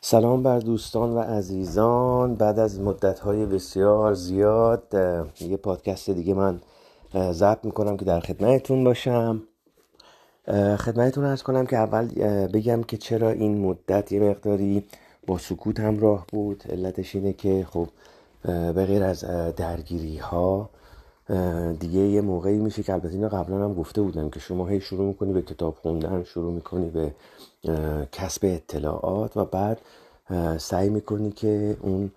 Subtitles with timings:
[0.00, 2.34] سلام بر دوستان و عزیزان.
[2.34, 4.82] بعد از مدت های بسیار زیاد
[5.40, 6.60] یه پادکست دیگه من
[7.14, 9.42] ضبط می‌کنم که در خدمتتون باشم.
[10.78, 12.06] خدمتتون ارز کنم که اول
[12.46, 14.84] بگم که چرا این مدت یه مقداری
[15.26, 16.64] با سکوت همراه بود.
[16.68, 17.88] علتش اینه که خب
[18.44, 19.24] به غیر از
[19.56, 20.70] درگیری ها
[21.80, 25.06] دیگه یه موقعی میشه که البته اینو قبلا هم گفته بودم که شما هی شروع
[25.06, 27.14] می‌کنی به کتاب خوندن شروع می‌کنی به
[28.12, 29.80] کسب اطلاعات و بعد
[30.58, 32.10] سعی می‌کنی که اون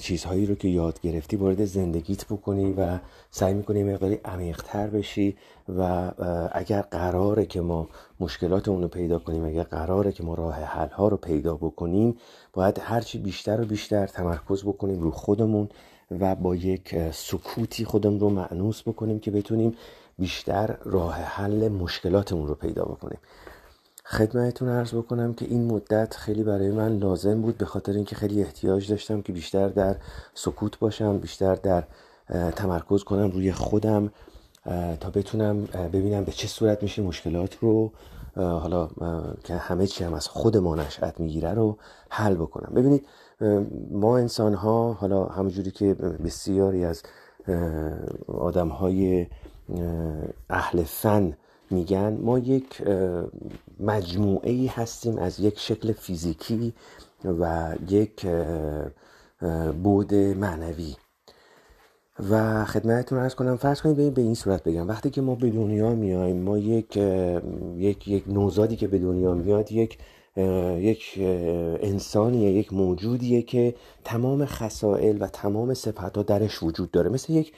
[0.00, 2.98] چیزهایی رو که یاد گرفتی وارد زندگیت بکنی و
[3.30, 5.36] سعی می‌کنی مقداری عمیقتر بشی
[5.68, 6.10] و
[6.52, 7.88] اگر قراره که ما
[8.20, 12.16] مشکلات رو پیدا کنیم اگر قراره که ما راه حل ها رو پیدا بکنیم
[12.52, 15.68] باید هرچی بیشتر و بیشتر تمرکز بکنیم رو خودمون
[16.10, 19.76] و با یک سکوتی خودمون رو معنوس بکنیم که بتونیم
[20.18, 23.18] بیشتر راه حل مشکلاتمون رو پیدا بکنیم.
[24.04, 28.42] خدمتتون عرض بکنم که این مدت خیلی برای من لازم بود به خاطر اینکه خیلی
[28.42, 29.96] احتیاج داشتم که بیشتر در
[30.34, 31.84] سکوت باشم بیشتر در
[32.56, 34.12] تمرکز کنم روی خودم
[35.00, 37.92] تا بتونم ببینم به چه صورت میشه مشکلات رو
[38.36, 38.88] حالا
[39.44, 41.76] که همه چی هم از خود ما نشأت می‌گیره رو
[42.10, 42.72] حل بکنم.
[42.74, 43.06] ببینید
[43.90, 47.02] ما انسان ها حالا همونجوری که بسیاری از
[48.26, 49.26] آدم های
[50.50, 51.36] اهل فن
[51.70, 52.82] میگن ما یک
[53.80, 56.74] مجموعه ای هستیم از یک شکل فیزیکی
[57.24, 58.26] و یک
[59.82, 60.96] بود معنوی.
[62.30, 64.88] و خدمتتون ارز کنم فرض کنید به این صورت بگم.
[64.88, 66.96] وقتی که ما به دنیا میایم ما یک
[67.76, 69.98] یک یک نوزادی که به دنیا میاد یک
[70.36, 71.14] یک
[71.82, 77.10] انسانیه یک موجودیه که تمام خسائل و تمام صفت ها درش وجود داره.
[77.10, 77.52] مثل یک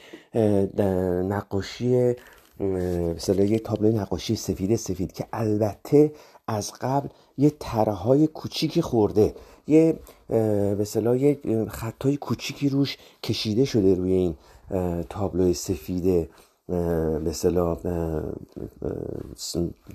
[1.28, 2.14] نقاشی
[2.60, 6.12] مثلا یه تابلو نقاشی سفید سفید که البته
[6.46, 7.52] از قبل یه
[7.86, 9.34] های کوچیکی خورده.
[9.66, 9.98] یه
[10.80, 11.38] مثلا یه
[11.68, 14.34] خطای کوچیکی روش کشیده شده روی این.
[15.08, 16.28] تابلو سفید
[17.24, 17.32] به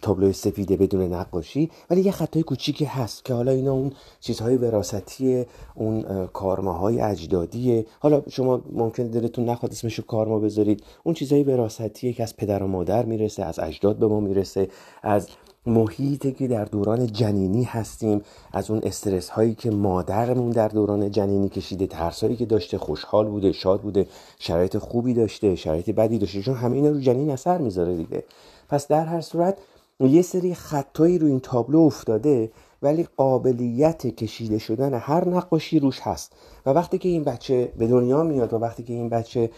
[0.02, 5.46] تابلو سفیده بدون نقاشی ولی یه خطای کوچیکی هست که حالا اینا اون چیزهای وراثتی
[5.76, 7.86] اون کارماهای اجدادیه.
[8.00, 10.84] حالا شما ممکن دلتون نخواد اسمشو کارما بذارید.
[11.04, 14.68] اون چیزهای وراثتیه که از پدر و مادر می‌رسه از اجداد به ما می‌رسه
[15.04, 15.28] از
[15.68, 18.22] محیطی که در دوران جنینی هستیم
[18.54, 23.28] از اون استرس هایی که مادرمون در دوران جنینی کشیده ترس هایی که داشته خوشحال
[23.28, 24.08] بوده شاد بوده
[24.40, 28.24] شرایط خوبی داشته شرایط بدی داشته چون همه اینا رو جنین اثر می‌ذاره دیگه.
[28.70, 29.58] پس در هر صورت
[30.00, 32.52] یه سری خطایی رو این تابلو افتاده
[32.82, 36.34] ولی قابلیت کشیده شدن هر نقاشی روش هست.
[36.66, 39.50] و وقتی که این بچه به دنیا میاد و وقتی که این بچه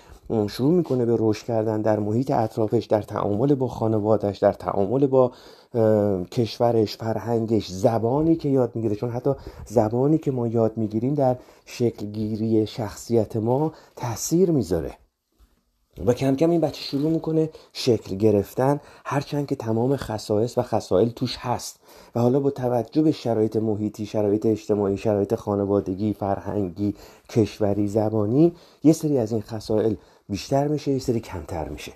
[0.50, 5.32] شروع می‌کنه به رشد کردن در محیط اطرافش در تعامل با خانوادش در تعامل با
[6.32, 8.96] کشورش فرهنگش زبانی که یاد می‌گیره.
[8.96, 9.32] چون حتی
[9.66, 11.36] زبانی که ما یاد می‌گیریم در
[11.66, 14.94] شکلگیری شخصیت ما تاثیر می‌ذاره.
[16.06, 21.10] و کم کم این بچه شروع می‌کنه شکل گرفتن هرچند که تمام خصائص و خصائل
[21.10, 21.80] توش هست.
[22.16, 26.96] و حالا با توجه به شرایط محیطی شرایط اجتماعی شرایط خانوادگی فرهنگی
[27.30, 29.96] کشوری زبانی یه سری از این خصائل
[30.30, 31.92] بیشتر میشه یه سری کمتر میشه.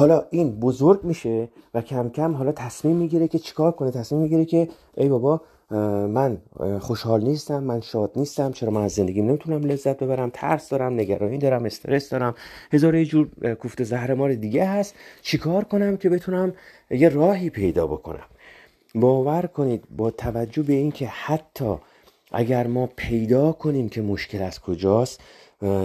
[0.00, 4.44] حالا این بزرگ میشه و کم کم حالا تصمیم می‌گیره که چیکار کنه؟ تصمیم می‌گیره
[4.44, 5.40] که ای بابا
[6.06, 6.38] من
[6.80, 11.38] خوشحال نیستم من شاد نیستم چرا من از زندگیم نمی‌تونم لذت ببرم؟ ترس دارم نگرانی
[11.38, 12.34] دارم استرس دارم.
[12.72, 14.94] هزار یه جور کوفت زهرمار دیگه هست.
[15.22, 16.52] چیکار کنم که بتونم
[16.90, 18.26] یه راهی پیدا بکنم؟
[18.94, 21.74] باور کنید با توجه به اینکه حتی
[22.32, 25.20] اگر ما پیدا کنیم که مشکل از کجاست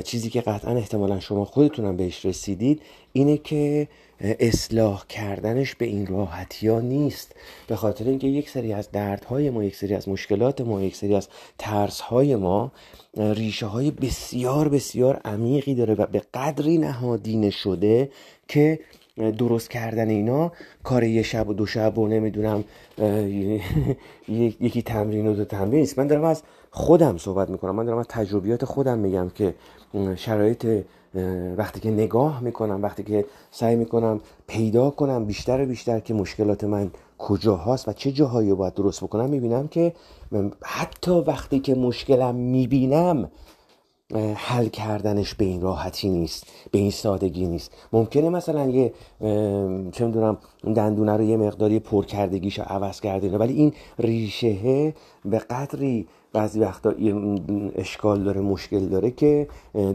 [0.03, 2.81] چیزی که قطعا احتمالا شما خودتونم بهش رسیدید
[3.13, 3.87] اینه که
[4.19, 7.35] اصلاح کردنش به این راحتی ها نیست.
[7.67, 11.15] به خاطر اینکه یک سری از دردهای ما یک سری از مشکلات ما یک سری
[11.15, 11.27] از
[11.57, 12.71] ترس های ما
[13.17, 18.09] ریشه های بسیار بسیار عمیقی داره و به قدری نهادینه شده
[18.47, 18.79] که
[19.37, 20.51] درست کردن اینا
[20.83, 22.63] کار یه شب و دو شب و نمی‌دونم
[24.59, 25.99] یکی تمرین و دو تمرین نیست.
[25.99, 27.75] من دارم از خودم صحبت می‌کنم.
[27.75, 29.55] من دارم از تجربیات خودم میگم که
[30.16, 30.84] شرایط
[31.58, 36.64] وقتی که نگاه می‌کنم وقتی که سعی می‌کنم پیدا کنم بیشتر و بیشتر که مشکلات
[36.64, 39.94] من کجا هاست و چه جاهایی باید درست بکنم می‌بینم که
[40.64, 43.32] حتی وقتی که مشکلم می‌بینم
[44.35, 47.72] حل کردنش به این راحتی نیست به این سادگی نیست.
[47.94, 48.94] ممکنه مثلا یه
[49.91, 50.38] چه می‌دونم
[50.76, 54.94] دندونه رو یه مقداری پر کردگیش عوض کرده ولی این ریشه
[55.26, 56.93] به قدری بعضی وقتا
[57.76, 59.47] اشکال داره مشکل داره که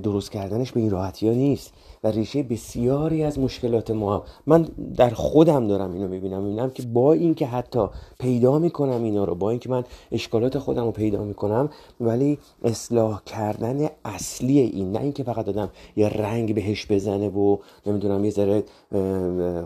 [0.03, 1.73] درست کردنش به این راحتی ها نیست
[2.05, 7.13] و ریشه بسیاری از مشکلات ما من در خودم دارم اینو می‌بینم می‌بینم که با
[7.13, 7.87] اینکه حتی
[8.19, 11.69] پیدا می‌کنم اینا رو با اینکه من اشکالات خودم رو پیدا می‌کنم
[12.01, 18.25] ولی اصلاح کردن اصلی این نه اینکه فقط دادم یه رنگ بهش بزنه و نمی‌دونم
[18.25, 18.65] یه ذره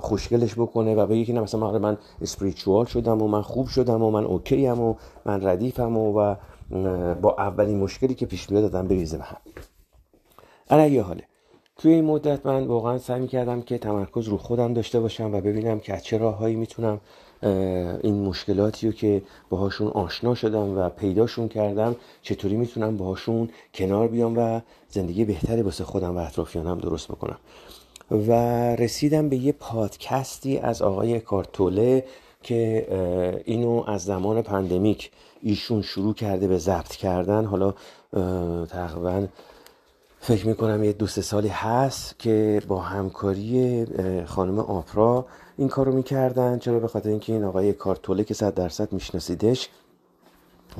[0.00, 4.10] خوشگلش بکنه و بگه که مثلا من آره اسپریچوال شدم و من خوب شدم و
[4.10, 4.94] من اوکی و
[5.26, 6.34] من ردیفم و
[7.22, 9.36] با اولین مشکلی که پیش بیاد دادم بریزه به هم
[10.70, 11.24] علی حاله.
[11.76, 15.80] توی این مدت من واقعا سعی کردم که تمرکز رو خودم داشته باشم و ببینم
[15.80, 17.00] که از چه راههایی می‌تونم
[18.02, 24.38] این مشکلاتی رو که باهاشون آشنا شدم و پیداشون کردم چطوری می‌تونم باهاشون کنار بیام
[24.38, 27.38] و زندگی بهتری واسه خودم و اطرافیانم درست بکنم.
[28.10, 28.32] و
[28.76, 32.04] رسیدم به یه پادکستی از آقای کارتوله
[32.44, 35.10] که اینو از زمان پندمیک
[35.42, 37.44] ایشون شروع کرده به ضبط کردن.
[37.44, 37.74] حالا
[38.66, 39.26] تقریبا
[40.20, 43.86] فکر می‌کنم یه دو سه سالی هست که با همکاری
[44.26, 45.26] خانم آپرا
[45.56, 46.58] این کارو می‌کردن.
[46.58, 49.68] چرا؟ به خاطر اینکه این آقای کارتوله که صد درصد میشناسیدش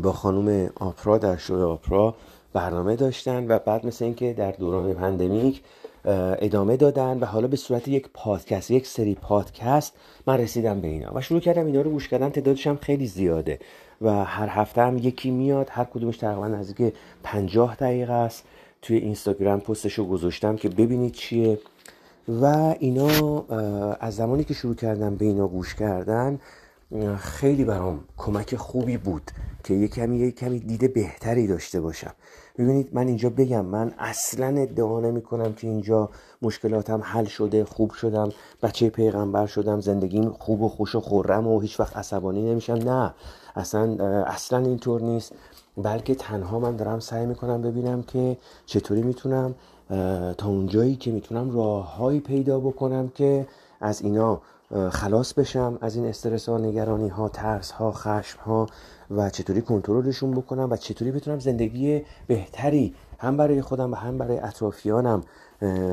[0.02, 2.14] با خانم آپرا در شو آپرا
[2.52, 5.62] برنامه داشتن و بعد مثل اینکه در دوران پندمیک
[6.04, 9.92] ادامه دادن و حالا به صورت یک پادکست یک سری پادکست
[10.26, 13.58] من رسیدم به اینا و شروع کردم اینا رو گوش کردن تعدادش هم خیلی زیاده
[14.02, 18.44] و هر هفته هم یکی میاد هر کدومش تقریبا نزدیک پنجاه دقیقه است.
[18.82, 21.58] توی اینستاگرام پستش رو گذاشتم که ببینید چیه.
[22.28, 23.40] و اینا
[24.00, 26.38] از زمانی که شروع کردم به اینا گوش کردن
[27.18, 29.30] خیلی برام کمک خوبی بود
[29.64, 32.12] که یه کمی یه کمی دیده بهتری داشته باشم.
[32.58, 36.10] ببینید من اینجا بگم من اصلا ادعا نمی کنم که اینجا
[36.42, 38.28] مشکلاتم حل شده خوب شدم
[38.62, 42.72] بچه پیغمبر شدم زندگیم خوب و خوش و خورم و هیچ وقت عصبانی نمیشم.
[42.72, 43.14] نه
[43.56, 45.32] اصلا اصلا اینطور نیست.
[45.76, 48.36] بلکه تنها من دارم سعی می‌کنم ببینم که
[48.66, 49.54] چطوری می‌تونم
[50.38, 53.46] تا اونجایی که می‌تونم راههایی پیدا بکنم که
[53.80, 54.40] از اینا
[54.90, 58.66] خلاص بشم از این استرس ها نگرانی ها ترس ها خشم ها
[59.10, 64.38] و چطوری کنترلشون بکنم و چطوری بتونم زندگی بهتری هم برای خودم و هم برای
[64.38, 65.22] اطرافیانم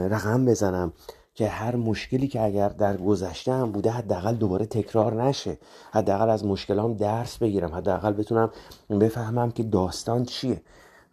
[0.09, 0.93] رقم بزنم
[1.35, 5.57] که هر مشکلی که اگر در گذشته هم بوده حداقل دوباره تکرار نشه.
[5.91, 7.75] حداقل از مشکلام درس بگیرم.
[7.75, 8.49] حداقل بتونم
[8.89, 10.61] بفهمم که داستان چیه.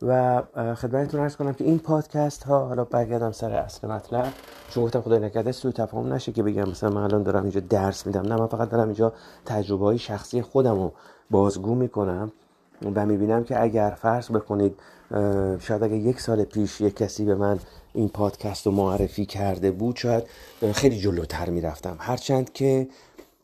[0.03, 0.43] و
[0.75, 4.33] خدمتتون ارز کنم که این پادکست ها حالا برگردم سر اصل مطلب.
[4.71, 8.07] چون گفتم خدای نکرده سوی تفاهم نشه که بگم مثلا من الان دارم اینجا درس
[8.07, 8.23] میدم.
[8.23, 9.13] نه من فقط دارم اینجا
[9.47, 10.93] تجربه های شخصی خودم رو
[11.31, 12.33] بازگو می‌کنم
[12.95, 14.75] و می‌بینم که اگر فرض بکنید
[15.61, 17.59] شاید اگر یک سال پیش یک کسی به من
[17.95, 20.25] این پادکست رو معرفی کرده بود شاید
[20.73, 21.97] خیلی جلوتر می‌رفتم.
[21.99, 22.89] هرچند که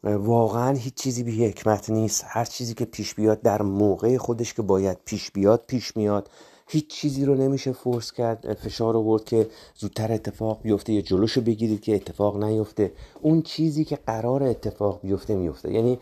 [0.05, 2.25] واقعا هیچ چیزی به حکمت نیست.
[2.27, 6.31] هر چیزی که پیش بیاد در موقع خودش که باید پیش بیاد پیش میاد.
[6.67, 11.81] هیچ چیزی رو نمیشه فورس کرد فشار آورد که زودتر اتفاق بیفته یا جلوشو بگیرید
[11.81, 12.93] که اتفاق نیفته.
[13.23, 15.73] اون چیزی که قرار اتفاق بیفته میفته.
[15.73, 15.99] یعنی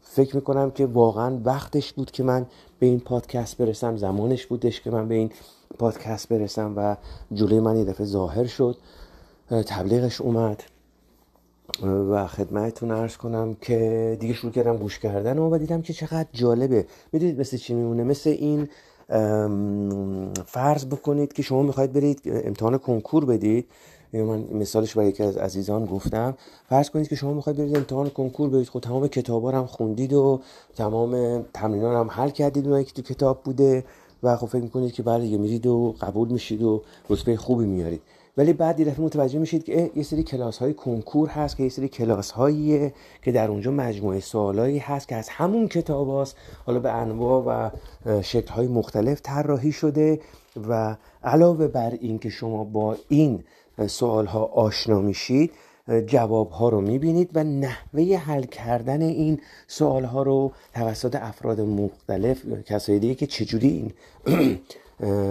[0.00, 2.46] فکر می‌کنم که واقعا وقتش بود که من
[2.78, 5.30] به این پادکست برسم زمانش بودش که من به این
[5.78, 6.96] پادکست برسم و
[7.32, 8.76] جلوی من یه دفعه ظاهر شد.
[9.50, 10.62] تبلیغش اومد.
[12.10, 16.86] و خدمتتون ارز کنم که دیگه شروع کردم گوش کردن و دیدم که چقدر جالبه.
[17.12, 18.68] می‌دونید مثل چی میمونه؟ مثل این
[20.46, 23.66] فرض بکنید که شما می‌خواید برید امتحان کنکور بدید.
[24.12, 26.34] من مثالش برای یکی از عزیزان گفتم.
[26.68, 30.40] فرض کنید که شما می‌خواید برید امتحان کنکور برید خب تمام کتابا هم خوندید و
[30.76, 32.64] تمام تمرینان هم حل کردید.
[32.64, 33.84] اونایی که تو کتاب بوده.
[34.22, 38.02] و خب فکر می‌کنید که بله میرید و قبول میشید و رتبه خوبی میارید
[38.36, 41.68] ولی بعد یه دفعه متوجه میشید که یه سری کلاس های کنکور هست که یه
[41.68, 46.78] سری کلاس هاییه که در اونجا مجموعه سوالایی هست که از همون کتاب هست حالا
[46.78, 47.70] به انواع و
[48.22, 50.20] شکل های مختلف طراحی شده
[50.68, 53.44] و علاوه بر این که شما با این
[53.86, 55.50] سوال ها آشنا میشید
[56.06, 62.46] جواب ها رو می‌بینید و نحوه حل کردن این سوال ها رو توسط افراد مختلف
[62.66, 63.92] کسایی دیگه که چجوری این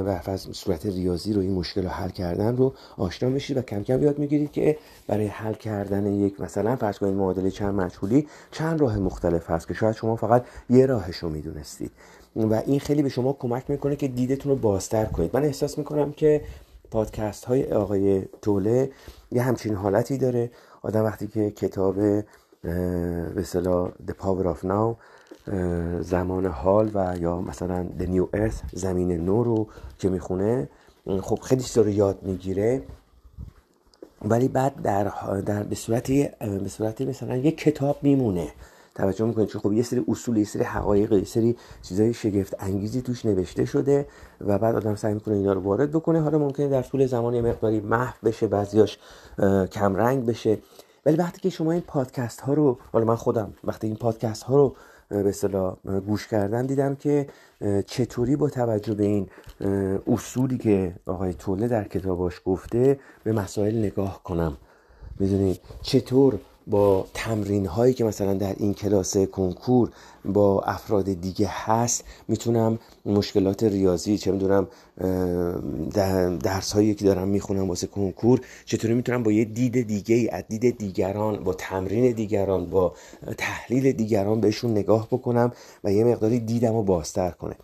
[0.05, 3.83] و از صورت ریاضی رو این مشکل رو حل کردن رو آشنا بشید و کم
[3.83, 4.77] کم یاد می‌گیرید که
[5.07, 9.73] برای حل کردن یک مثلا فرض کنید معادله چند مجهولی چند راه مختلف هست که
[9.73, 11.91] شاید شما فقط یه راهش رو می‌دونستید.
[12.35, 15.31] و این خیلی به شما کمک می‌کنه که دیدتون رو بازتر کنید.
[15.33, 16.41] من احساس می‌کنم که
[16.91, 18.91] پادکست های آقای توله
[19.31, 20.51] یه همچین حالتی داره.
[20.81, 22.25] آدم وقتی که کتاب به
[23.37, 24.95] اصطلاح The Power of Now
[26.01, 29.67] زمان حال و یا مثلا The New Earth زمین نو رو
[29.99, 30.69] که می‌خونه
[31.21, 32.83] خب خیلی رو یاد می‌گیره.
[34.25, 35.11] ولی بعد در,
[35.45, 38.47] در به صورتی به صورتی مثلا یک کتاب میمونه.
[38.95, 43.01] توجه می‌کنید چون خب یه سری اصول یه سری حقایق یه سری چیزای شگفت انگیزی
[43.01, 44.07] توش نوشته شده
[44.41, 46.21] و بعد آدم سعی می‌کنه اینا رو وارد بکنه.
[46.21, 48.97] حالا ممکنه در طول زمان یه مقداری محو بشه بعضیاش
[49.71, 50.57] کم رنگ بشه.
[51.05, 54.55] ولی وقتی که شما این پادکست ها رو حالا من خودم وقتی این پادکست ها
[54.55, 54.75] رو
[55.09, 55.75] به اصطلاح
[56.07, 57.27] گوش کردم دیدم که
[57.85, 59.27] چطوری با توجه به این
[60.07, 64.57] اصولی که آقای توله در کتاباش گفته به مسائل نگاه کنم.
[65.19, 69.89] می‌دونید؟ چطور با تمرین هایی که مثلا در این کلاس کنکور
[70.25, 74.67] با افراد دیگه هست می‌تونم مشکلات ریاضی چه می‌دونم
[76.37, 80.77] درس هایی که دارم می‌خونم واسه کنکور چطوری می‌تونم با یه دید دیگه از دید
[80.77, 82.93] دیگران با تمرین دیگران با
[83.37, 85.51] تحلیل دیگران بهشون نگاه بکنم
[85.83, 87.55] و یه مقداری دیدم رو بازتر کنه.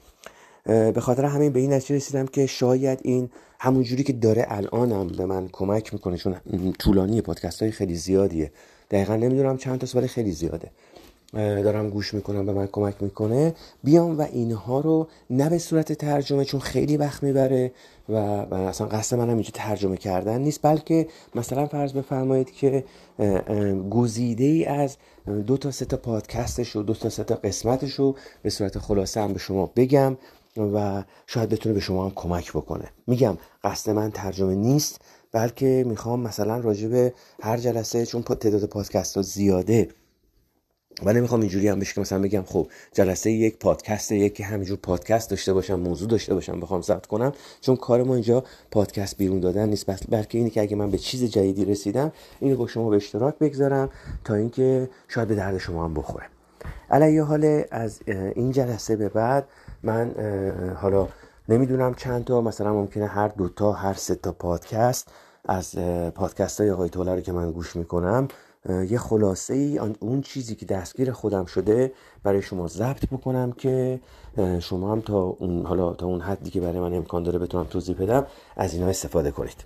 [0.65, 5.07] به خاطر همین به این نتیجه رسیدم که شاید این همون جوری که داره الانم
[5.07, 6.35] به من کمک می‌کنه چون
[6.79, 8.51] طولانی پادکست های خیلی زیادیه.
[8.91, 10.71] دقیقا نمی‌دونم چند تا ولی خیلی زیاده.
[11.33, 13.55] دارم گوش می‌کنم به من کمک می‌کنه.
[13.83, 17.71] بیام و اینها رو نه به صورت ترجمه چون خیلی وقت می‌بره
[18.09, 22.83] و, اصلا قصد منم اینجا ترجمه کردن نیست بلکه مثلا فرض بفرمایید که
[23.89, 24.97] گزیده ای از
[25.47, 29.21] دو تا سه تا پادکستش و دو تا سه تا قسمتش رو به صورت خلاصه
[29.21, 30.17] هم به شما بگم
[30.73, 32.85] و شاید بتونه به شما هم کمک بکنه.
[33.07, 35.01] میگم قصد من ترجمه نیست.
[35.37, 39.87] بلکه می‌خوام مثلا راجع به هر جلسه چون تعداد پادکست ها زیاده
[41.03, 45.29] و نمی‌خوام اینجوری هم بشه که مثلا بگم خب جلسه یک پادکست یکی همینجور پادکست
[45.29, 47.31] داشته باشم موضوع داشته باشم بخوام ضبط کنم.
[47.61, 51.23] چون کار ما اینجا پادکست بیرون دادن نیست بلکه اینی که اگه من به چیز
[51.23, 53.89] جدیدی رسیدم اینو با شما به اشتراک بگذارم
[54.23, 56.25] تا اینکه شاید به درد شما هم بخوره.
[56.91, 57.99] علیه حال از
[58.35, 59.47] این جلسه به بعد
[59.83, 60.11] من
[60.81, 61.07] حالا
[61.49, 65.07] نمی‌دونم چند تا مثلا ممکنه هر دوتا هر سه تا پادکست
[65.47, 65.75] از
[66.15, 68.27] پادکست های آقای توله رو که من گوش می‌کنم
[68.89, 71.91] یه خلاصه ای اون چیزی که دستگیر خودم شده
[72.23, 73.99] برای شما ضبط بکنم که
[74.59, 77.95] شما هم تا اون حالا تا اون حدی که برای من امکان داره بتونم توضیح
[77.95, 79.65] بدم از اینا استفاده کنید.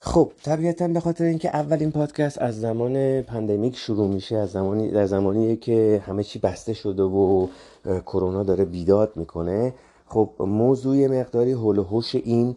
[0.00, 5.06] خب طبیعتا به خاطر اینکه اولین پادکست از زمان پندمیک شروع میشه از زمانی در
[5.06, 7.46] زمانی که همه چی بسته شده و
[7.84, 9.74] کرونا داره بیداد می‌کنه
[10.06, 12.56] خب موضوع مقداری هول و این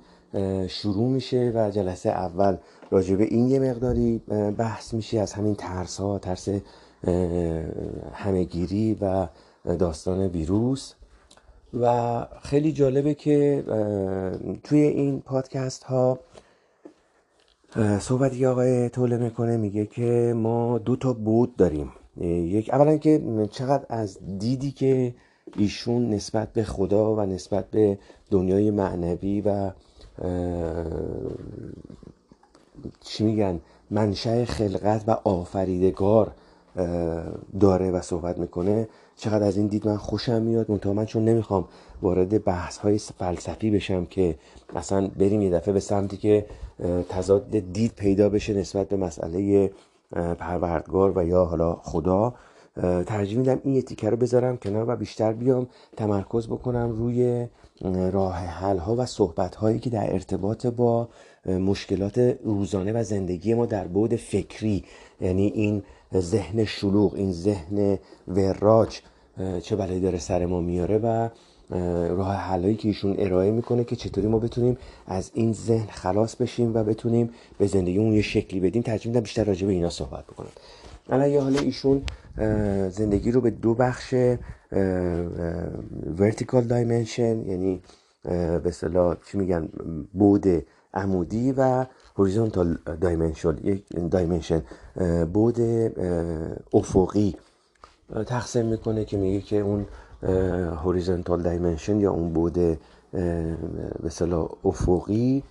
[0.67, 2.57] شروع میشه و جلسه اول
[2.91, 4.17] راجع به این یه مقداری
[4.57, 6.49] بحث میشه از همین ترس ها ترس
[8.13, 9.27] همهگیری و
[9.79, 10.93] داستان ویروس.
[11.81, 13.63] و خیلی جالبه که
[14.63, 16.19] توی این پادکست ها
[17.99, 21.91] صحبتی آقای توله می‌کنه میگه که ما دو تا بود داریم.
[22.21, 23.21] یک اولا که
[23.51, 25.15] چقدر از دیدی که
[25.57, 27.97] ایشون نسبت به خدا و نسبت به
[28.31, 29.71] دنیای معنوی و
[33.01, 33.59] چی میگن؟
[33.91, 36.31] منشأ خلقت و آفریدگار
[37.59, 38.87] داره و صحبت می‌کنه.
[39.15, 40.71] چقدر از این دید من خوشم میاد.
[40.71, 41.67] منتها من چون نمی‌خوام
[42.01, 44.35] وارد بحث های فلسفی بشم که
[44.75, 46.45] اصلا بریم یه دفعه به سمتی که
[47.09, 49.71] تضاد دید پیدا بشه نسبت به مسئله
[50.39, 52.33] پروردگار و یا حالا خدا.
[53.05, 55.67] ترجیح میدم این تیکه رو بذارم کنار و بیشتر بیام
[55.97, 57.47] تمرکز بکنم روی
[57.83, 61.09] راه حل ها و صحبت هایی که در ارتباط با
[61.45, 64.83] مشکلات روزانه و زندگی ما در بعد فکری
[65.21, 65.83] یعنی این
[66.15, 68.99] ذهن شلوغ این ذهن وراج
[69.61, 71.29] چه بلایی داره سر ما میاره و
[72.15, 76.73] راه حلایی که ایشون ارائه می‌کنه که چطوری ما بتونیم از این ذهن خلاص بشیم
[76.73, 80.51] و بتونیم به زندگیمون یه شکلی بدیم ترجیح بیشتر راجع به اینا صحبت بکنم.
[81.09, 82.01] الان یه حالا ایشون
[82.89, 84.15] زندگی رو به دو بخش
[86.17, 87.81] vertical dimension یعنی
[88.23, 89.69] به اصطلاح چی میگن
[90.13, 90.45] بود
[90.93, 91.85] عمودی و
[92.17, 92.67] horizontal
[93.01, 94.61] dimension یک dimension
[95.33, 95.59] بود
[96.73, 97.35] افقی.
[98.25, 99.85] تقسیم می‌کنه که میگه که اون
[100.85, 102.79] horizontal dimension یا اون بود به
[104.63, 105.43] افقی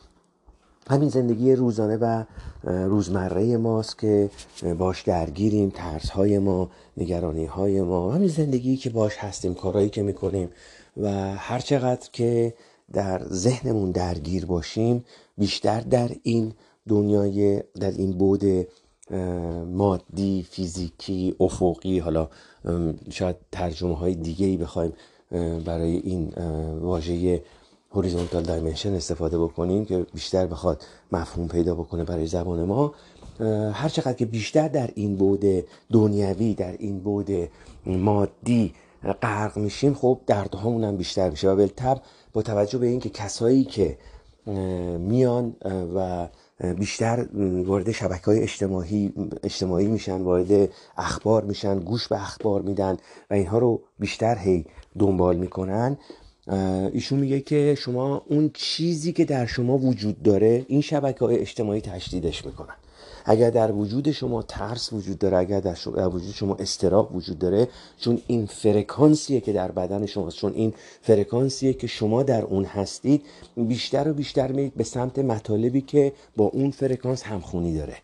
[0.91, 2.25] همین زندگی روزانه و
[2.65, 4.31] روزمره ماست که
[4.79, 10.03] باش درگیریم ترس های ما نگرانی های ما همین زندگی که باش هستیم کارهایی که
[10.03, 10.49] می‌کنیم
[10.97, 12.55] و هر چقدر که
[12.93, 15.05] در ذهنمون درگیر باشیم
[15.39, 16.53] بیشتر در این
[16.89, 18.45] دنیای در این بود
[19.67, 22.29] مادی فیزیکی افقی حالا
[23.11, 24.93] شاید ترجمه های دیگه ای بخوایم
[25.65, 26.33] برای این
[26.81, 27.43] واژه
[27.95, 32.95] هوریزونتال دایمنشن استفاده بکنیم که بیشتر بخواد مفهوم پیدا بکنه برای زبان ما.
[33.73, 35.45] هر چقدر که بیشتر در این بود
[35.93, 37.31] دنیوی در این بود
[37.87, 38.75] مادی
[39.23, 41.49] غرق میشیم خب دردهامون هم بیشتر میشه.
[41.51, 42.01] و بالتب
[42.33, 43.99] با توجه به اینکه کسایی که
[44.99, 45.57] میان
[45.95, 46.29] و
[46.79, 47.29] بیشتر
[47.65, 52.97] وارد شبکه های اجتماعی اجتماعی میشن وارد اخبار میشن گوش به اخبار میدن
[53.31, 54.67] و اینها رو بیشتر هی
[54.99, 55.99] دنبال می‌کنن
[56.93, 61.81] ایشون میگه که شما اون چیزی که در شما وجود داره این شبکه های اجتماعی
[61.81, 62.75] تشدیدش می‌کنن.
[63.25, 65.77] اگر در وجود شما ترس وجود داره اگر در,
[66.09, 67.69] وجود شما استراب وجود داره
[67.99, 73.23] چون این فرکانسیه که در بدن شماست چون این فرکانسیه که شما در اون هستید
[73.57, 77.97] بیشتر و بیشتر میرید به سمت مطالبی که با اون فرکانس همخونی داره.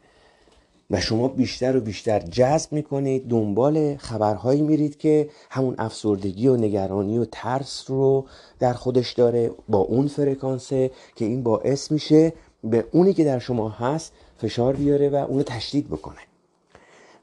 [0.90, 7.18] و شما بیشتر و بیشتر جذب می‌کنید دنبال خبرهایی میرید که همون افسردگی و نگرانی
[7.18, 8.26] و ترس رو
[8.58, 12.32] در خودش داره با اون فرکانسه که این باعث میشه
[12.64, 16.20] به اونی که در شما هست فشار بیاره و اونو تشدید بکنه.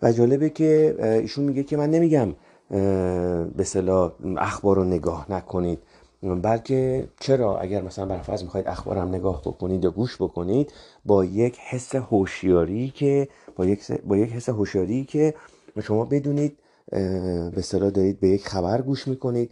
[0.01, 2.35] و جالبه که ایشون میگه که من نمیگم
[3.55, 5.79] به صلاح اخبار رو نگاه نکنید.
[6.21, 10.71] بلکه چرا اگر مثلا برفرض می‌خواید اخبارم نگاه بکنید یا گوش بکنید
[11.05, 15.33] با یک حس هوشیاری که با یک با یک حس هوشیاری که
[15.83, 16.57] شما بدونید
[17.55, 19.51] به صلاح دارید به یک خبر گوش می‌کنید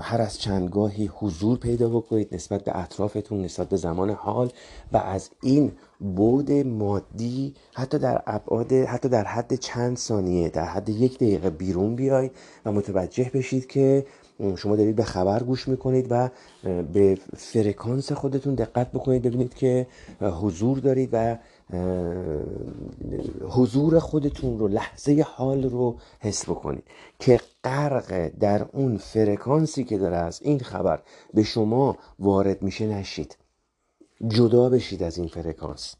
[0.00, 4.50] هر از چندگاهی حضور پیدا بکنید نسبت به اطرافتون نسبت به زمان حال
[4.92, 10.88] و از این بود مادی حتی در ابعاد حتی در حد چند ثانیه در حد
[10.88, 12.32] یک دقیقه بیرون بیاید
[12.64, 14.06] و متوجه بشید که
[14.56, 16.30] شما دارید به خبر گوش می‌کنید و
[16.92, 19.86] به فرکانس خودتون دقت بکنید ببینید که
[20.20, 21.38] حضور دارید و
[23.48, 26.84] حضور خودتون رو لحظه حال رو حس بکنید
[27.18, 31.02] که غرق در اون فرکانسی که داره از این خبر
[31.34, 33.36] به شما وارد میشه نشید.
[34.28, 35.94] جدا بشید از این فرکانس.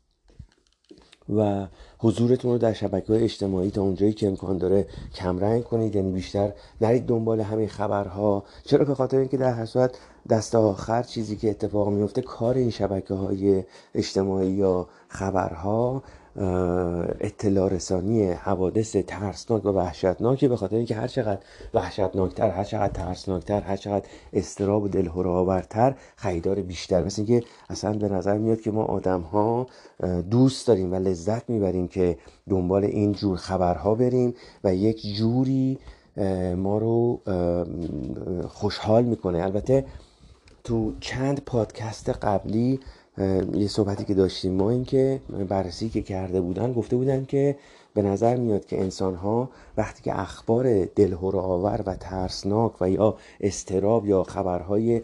[1.37, 1.67] و
[1.99, 6.53] حضورتون رو در شبکه های اجتماعی تا اونجایی که امکان داره کمرنگ کنید یعنی بیشتر
[6.81, 8.45] نرید دنبال همین خبرها.
[8.65, 9.89] چرا؟ به خاطر اینکه در هر
[10.29, 16.03] دست آخر چیزی که اتفاق میفته کار این شبکه های اجتماعی یا خبرها.
[17.21, 21.41] اطلاع رسانی حوادث ترسناک و وحشتناکی به خاطر اینکه هر چقدر
[21.75, 27.05] وحشتناکتر هر چقدر ترسناکتر هر چقدر استراب و دلهور آورتر خریدار بیشتر.
[27.05, 29.67] مثل اینکه اصلا به نظر میاد که ما آدم ها
[30.31, 32.19] دوست داریم و لذت می‌بریم که
[32.49, 34.35] دنبال این جور خبرها بریم
[34.65, 35.79] و یک جوری
[36.57, 37.21] ما رو
[38.49, 39.43] خوشحال می‌کنه.
[39.43, 39.85] البته
[40.65, 42.81] تو چند پادکست قبلی
[43.55, 44.53] یه صحبتی که داشتیم.
[44.55, 47.57] ما این که بررسی که کرده بودن گفته بودن که
[47.95, 53.17] به نظر میاد که انسان ها وقتی که اخبار دلهور آور و ترسناک و یا
[53.41, 55.03] استراب یا خبرهای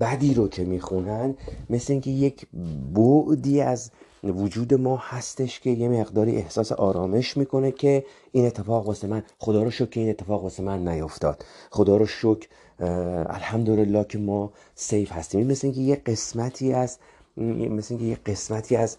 [0.00, 1.34] بدی رو که می‌خونن
[1.70, 2.46] مثل اینکه یک
[2.94, 3.90] بعدی از
[4.24, 9.62] وجود ما هستش که یه مقداری احساس آرامش می‌کنه که این اتفاق واسه من خدا
[9.62, 11.44] رو شکر که این اتفاق واسه من نیفتاد.
[11.70, 12.48] خدا رو شکر
[12.80, 15.40] الحمدلله که ما سیف هستیم.
[15.40, 16.98] این مثل اینکه یه قسمتی از
[17.38, 18.96] مثل اینکه یه قسمتی از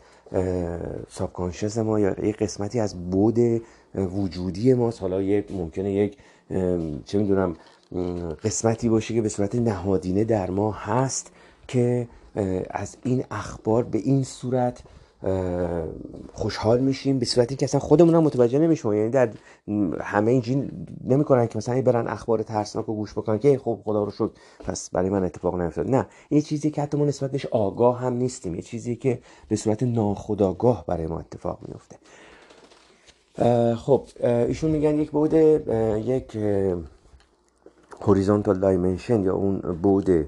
[1.09, 3.39] سابکانشس ما یا یه قسمتی از بود
[3.95, 4.89] وجودی ما.
[4.99, 6.17] حالا یه ممکنه یک
[7.05, 7.55] چه می‌دونم
[8.43, 11.31] قسمتی باشه که به صورت نهادینه در ما هست
[11.67, 12.07] که
[12.69, 14.83] از این اخبار به این صورت
[16.33, 18.93] خوشحال میشیم به صورتی که اصلا خودمون هم متوجه نمیشیم.
[18.93, 19.29] یعنی در
[20.01, 20.71] همه اینجوری
[21.03, 24.89] نمی‌کنن که مثلا برن اخبار ترسناک رو گوش بکنن که خب خدا رو شکر پس
[24.89, 25.89] برای من اتفاق نیفتاد.
[25.89, 29.55] نه این چیزی که حتی ما نسبت بهش آگاه هم نیستیم یه چیزی که به
[29.55, 31.95] صورت ناخودآگاه برای ما اتفاق میفته
[33.75, 36.37] خب ایشون میگن یک بود یک
[38.01, 40.27] هوریزونتال دایمنشن یا اون بود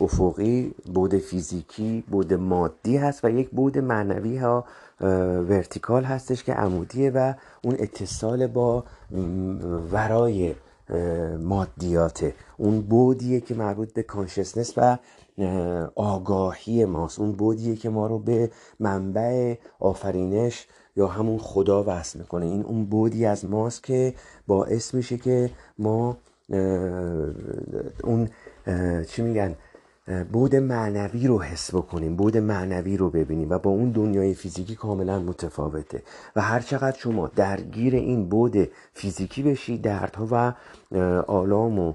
[0.00, 4.64] افقی بود فیزیکی بود مادی هست و یک بود معنوی ها
[5.48, 8.84] ورتیکال هستش که عمودیه و اون اتصال با
[9.92, 10.54] ورای
[11.40, 12.34] مادیاته.
[12.56, 14.98] اون بودیه که مربوط به کانشسنس و
[15.94, 17.18] آگاهی ماست.
[17.18, 22.46] اون بودیه که ما رو به منبع آفرینش یا همون خدا وصل می‌کنه.
[22.46, 24.14] این اون بودی از ماست که
[24.46, 26.16] باعث میشه که ما
[28.04, 28.28] اون
[29.08, 29.54] چی میگن؟
[30.32, 35.18] بود معنوی رو حس بکنیم بود معنوی رو ببینیم و با اون دنیای فیزیکی کاملا
[35.18, 36.02] متفاوته.
[36.36, 40.52] و هر چقدر شما درگیر این بود فیزیکی بشی دردها و
[41.20, 41.94] آلام و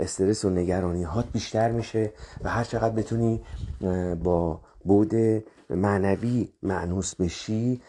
[0.00, 2.12] استرس و نگرانی هات بیشتر میشه
[2.44, 3.40] و هر چقدر بتونی
[4.24, 5.14] با بود
[5.70, 7.80] معنوی معنوس بشی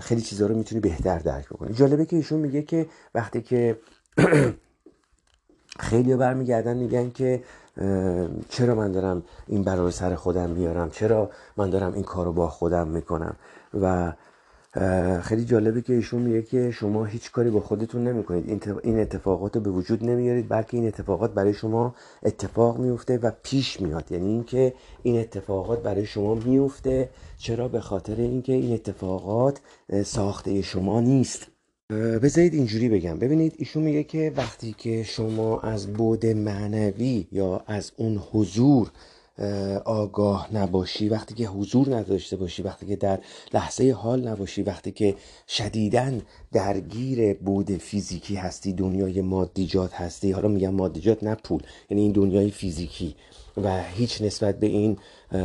[0.00, 1.74] خیلی چیزها رو می‌تونی بهتر درک بکنی.
[1.74, 3.78] جالبه که ایشون میگه که وقتی که
[5.78, 7.42] خیلی برمیگردن میگن که
[8.48, 12.88] چرا من دارم این برای سر خودم میارم چرا من دارم این کارو با خودم
[12.88, 13.36] می‌کنم؟
[13.80, 14.12] و
[15.22, 18.62] خیلی جالبه که ایشون میگه که شما هیچ کاری با خودتون نمی‌کنید.
[18.82, 23.80] این اتفاقات رو به وجود نمیارید بلکه این اتفاقات برای شما اتفاق میفته و پیش
[23.80, 24.12] میاد.
[24.12, 27.08] یعنی اینکه این اتفاقات برای شما میفته
[27.38, 29.60] چرا؟ به خاطر اینکه این اتفاقات
[30.04, 31.51] ساخته شما نیست.
[31.90, 33.18] بذارید اینجوری بگم.
[33.18, 38.90] ببینید ایشون میگه که وقتی که شما از بود معنوی یا از اون حضور
[39.84, 43.20] آگاه نباشی وقتی که حضور نداشته باشی وقتی که در
[43.54, 45.14] لحظه حال نباشی وقتی که
[45.48, 50.32] شدیدن درگیر بود فیزیکی هستی دنیای مادیجات هستی.
[50.32, 53.14] حالا میگم مادیجات نه پول یعنی این دنیای فیزیکی.
[53.56, 54.98] و هیچ نسبت به این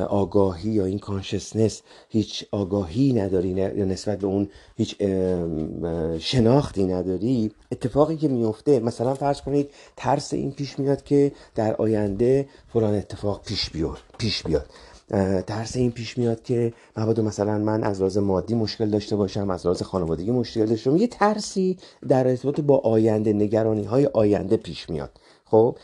[0.09, 4.95] آگاهی یا این کانشسنس هیچ آگاهی نداری یا نسبت به اون هیچ
[6.19, 7.51] شناختی نداری.
[7.71, 13.43] اتفاقی که میفته مثلا فرض کنید ترس این پیش میاد که در آینده فلان اتفاق
[13.45, 14.69] پیش بیاد پیش بیاد.
[15.47, 19.65] ترس این پیش میاد که مبادا مثلا من از راز مادی مشکل داشته باشم از
[19.65, 21.01] راز خانوادگی مشکل داشته باشم.
[21.01, 25.11] یه ترسی در ارتباط با آینده نگرانی های آینده پیش میاد.
[25.45, 25.77] خب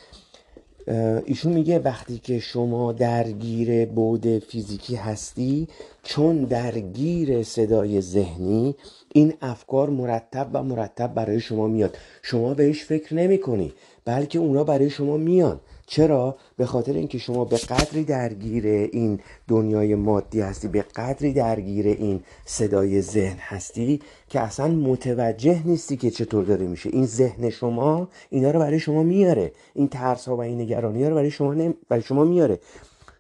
[1.26, 5.68] ایشون میگه وقتی که شما درگیر بود فیزیکی هستی
[6.04, 8.76] چون درگیر صدای ذهنی
[9.14, 11.98] این افکار مرتب و مرتب برای شما میاد.
[12.22, 13.74] شما بهش فکر نمی کنی
[14.06, 15.60] بلکه اونا برای شما میان.
[15.94, 21.88] چرا؟ به خاطر اینکه شما به قدری درگیر این دنیای مادی هستی به قدری درگیر
[21.88, 26.90] این صدای ذهن هستی که اصلا متوجه نیستی که چطور داره میشه.
[26.94, 29.52] این ذهن شما اینا رو برای شما میاره.
[29.74, 32.60] این ترس ها و این نگرانی ها رو برای شما, برای شما میاره.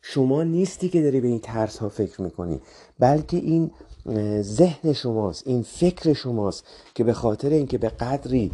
[0.01, 2.61] شما نیستی که داری به این ترس ها فکر می‌کنی.
[2.99, 3.71] بلکه این
[4.41, 8.51] ذهن شماست این فکر شماست که به خاطر اینکه به قدری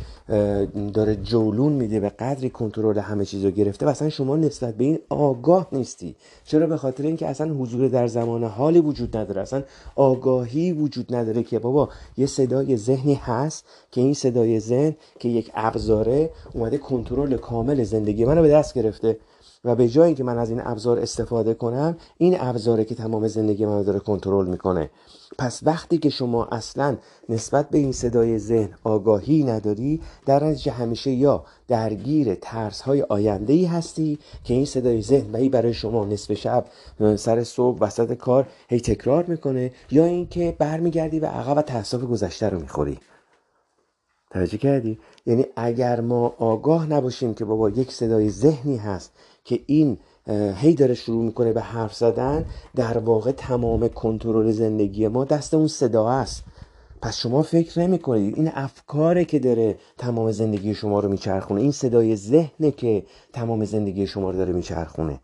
[0.94, 4.84] داره جولون میده به قدری کنترل همه چیز رو گرفته و اصلا شما نسبت به
[4.84, 6.16] این آگاه نیستی.
[6.46, 9.42] چرا؟ به خاطر اینکه اصلا حضور در زمان حالی وجود نداره.
[9.42, 9.64] اصلا
[9.96, 15.52] آگاهی وجود نداره که بابا یه صدای ذهنی هست که این صدای ذهن که یک
[15.56, 19.18] ابزاره اومده کنترل کامل زندگی منو به دست گرفته
[19.66, 23.66] و به جای اینکه من از این ابزار استفاده کنم این ابزاره که تمام زندگی
[23.66, 24.90] من داره کنترل می‌کنه.
[25.40, 26.98] پس وقتی که شما اصلا
[27.30, 33.54] نسبت به این صدای ذهن آگاهی نداری در نتیجه همیشه یا درگیر ترس های آینده
[33.54, 36.66] ای هستی که این صدای ذهن و برای شما نصف شب
[37.16, 42.50] سر صبح وسط کار هی تکرار می‌کنه یا اینکه برمیگردی و عقب و تاسف گذشته
[42.50, 43.00] رو می‌خوری.
[44.32, 49.12] توجه کردی؟ یعنی اگر ما آگاه نباشیم که بابا یک صدای ذهنی هست
[49.44, 49.98] که این
[50.56, 55.68] هی داره شروع می‌کنه به حرف زدن در واقع تمام کنترل زندگی ما دست اون
[55.68, 56.44] صدا است.
[57.02, 61.72] پس شما فکر نمی کنید این افکاره که داره تمام زندگی شما رو میچرخونه این
[61.72, 65.20] صدای ذهنه که تمام زندگی شما رو داره میچرخونه.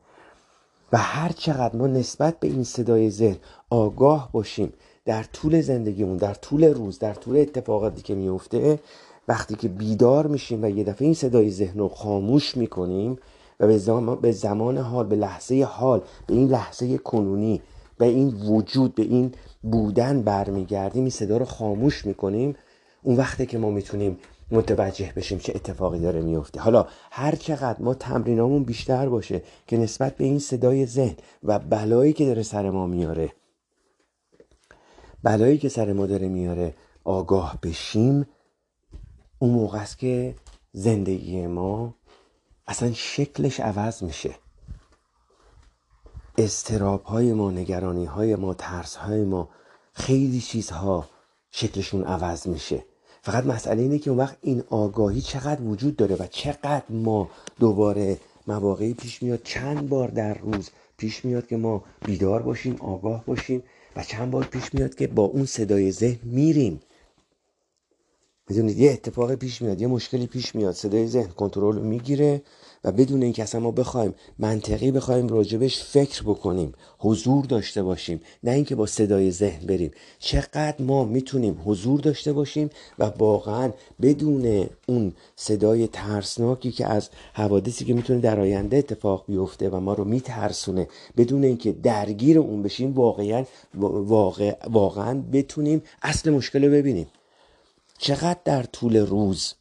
[0.93, 3.37] و هر چقدر ما نسبت به این صدای ذهن
[3.69, 4.73] آگاه باشیم
[5.05, 8.79] در طول زندگیمون در طول روز در طول اتفاقاتی که میفته
[9.27, 13.17] وقتی که بیدار میشیم و یه دفعه این صدای ذهن رو خاموش می‌کنیم
[13.59, 17.61] و به زمان, به زمان حال به لحظه حال به این لحظه کنونی
[17.97, 19.31] به این وجود به این
[19.63, 22.55] بودن برمیگردیم این صدا رو خاموش می‌کنیم.
[23.03, 24.17] اون وقته که ما می‌تونیم
[24.51, 30.15] متوجه بشیم چه اتفاقی داره میفته حالا هر چقدر ما تمرینامون بیشتر باشه که نسبت
[30.17, 33.31] به این صدای ذهن و بلایی که داره سر ما میاره
[35.23, 38.27] بلایی که سر ما داره میاره آگاه بشیم
[39.39, 40.35] اون موقع است که
[40.71, 41.95] زندگی ما
[42.67, 44.35] اصلا شکلش عوض میشه.
[46.37, 49.49] استراب های ما نگرانی های ما ترس های ما
[49.93, 51.09] خیلی چیزها
[51.51, 52.85] شکلشون عوض میشه.
[53.21, 58.19] فقط مسئله اینه که اون وقت این آگاهی چقدر وجود داره و چقدر ما دوباره
[58.47, 59.43] مواقعی پیش میاد.
[59.43, 63.63] چند بار در روز پیش میاد که ما بیدار باشیم آگاه باشیم
[63.95, 66.81] و چند بار پیش میاد که با اون صدای ذهن میریم.
[68.49, 72.41] می‌دونید یه اتفاق پیش میاد یه مشکلی پیش میاد صدای ذهن کنترل می‌گیره
[72.83, 78.51] و بدون اینکه اصلا ما بخوایم منطقی بخوایم راجبش فکر بکنیم حضور داشته باشیم نه
[78.51, 79.91] اینکه با صدای ذهن بریم.
[80.19, 87.85] چقدر ما می‌تونیم حضور داشته باشیم و واقعا بدون اون صدای ترسناکی که از حوادثی
[87.85, 92.93] که می‌تونه در آینده اتفاق بیفته و ما رو میترسونه بدون اینکه درگیر اون بشیم
[92.93, 97.07] واقعا واقع واقعا بتونیم اصل مشکل رو ببینیم.
[97.97, 99.53] چقدر در طول روز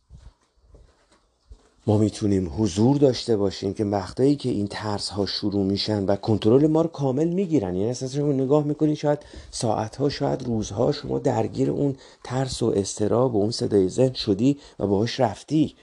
[1.87, 6.66] ما می‌تونیم حضور داشته باشیم که وقتایی که این ترس ها شروع میشن و کنترل
[6.66, 7.75] ما رو کامل می‌گیرن.
[7.75, 9.18] یعنی اساسا شما نگاه می‌کنید شاید
[9.51, 14.59] ساعت ها شاید روزها شما درگیر اون ترس و استراب و اون صدای ذهن شدی
[14.79, 15.75] و باهاش رفتی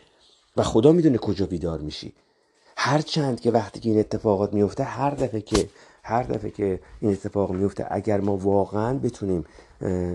[0.57, 2.13] و خدا می‌دونه کجا بیدار میشی.
[2.77, 5.69] هر چند که وقتی که این اتفاقات میفته هر دفعه که
[6.03, 9.45] هر دفعه که این اتفاق میفته اگر ما واقعا بتونیم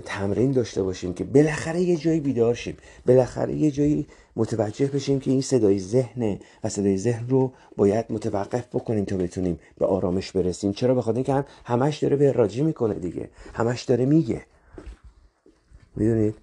[0.05, 2.77] تمرین داشته باشیم که بالاخره یه جایی بیدار شیم.
[3.07, 8.67] بالاخره یه جایی متوجه بشیم که این صدای ذهن و صدای ذهن رو باید متوقف
[8.75, 10.73] بکنیم تا بتونیم به آرامش برسیم.
[10.73, 13.29] چرا؟ بخاطر اینکه هم همش داره به راجی می‌کنه دیگه.
[13.55, 14.43] همش داره میگه.
[15.97, 16.35] می‌دونید؟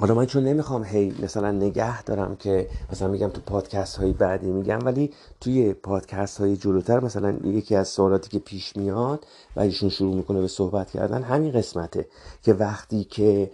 [0.00, 4.50] حالا من چون نمی‌خوام هی مثلا نگه دارم که مثلا میگم تو پادکست های بعدی
[4.50, 5.10] میگم ولی
[5.40, 10.40] توی پادکست های جلوتر مثلا یکی از سوالاتی که پیش میاد و ایشون شروع می‌کنه
[10.40, 12.06] به صحبت کردن همین قسمته
[12.42, 13.50] که وقتی که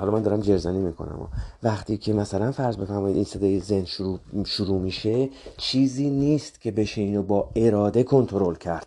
[0.00, 1.28] حالا من دارم جرزنی می‌کنم
[1.62, 7.00] وقتی که مثلا فرض بفرمایید این صدای زن شروع, شروع میشه چیزی نیست که بشه
[7.00, 8.86] اینو با اراده کنترل کرد.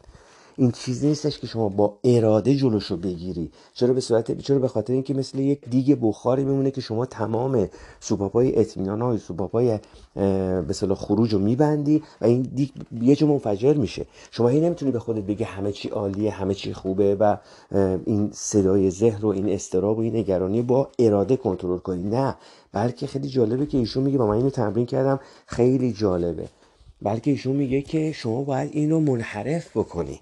[0.58, 3.52] این چیزی نیستش که شما با اراده جلوشو بگیری.
[3.74, 7.70] چرا به صورت چرا به خاطر اینکه مثل یک دیگ بخاری میمونه که شما تمام
[8.00, 9.80] سوپاپای اطمینان های سوپاپای
[10.16, 12.70] به صلاح خروج رو میبندی و این دیگ
[13.02, 14.06] یه جا منفجر میشه.
[14.32, 17.38] شما هی نمی‌تونی به خودت بگی همه چی عالیه همه چی خوبه و
[18.06, 22.04] این صدای ذهن رو این استراب و این نگرانی با اراده کنترل کنی.
[22.04, 22.36] نه
[22.72, 26.48] بلکه خیلی جالبه که ایشون میگه با من اینو تمرین کردم خیلی جالبه.
[27.02, 30.20] بلکه ایشون میگه که شما باید این رو منحرف بکنی.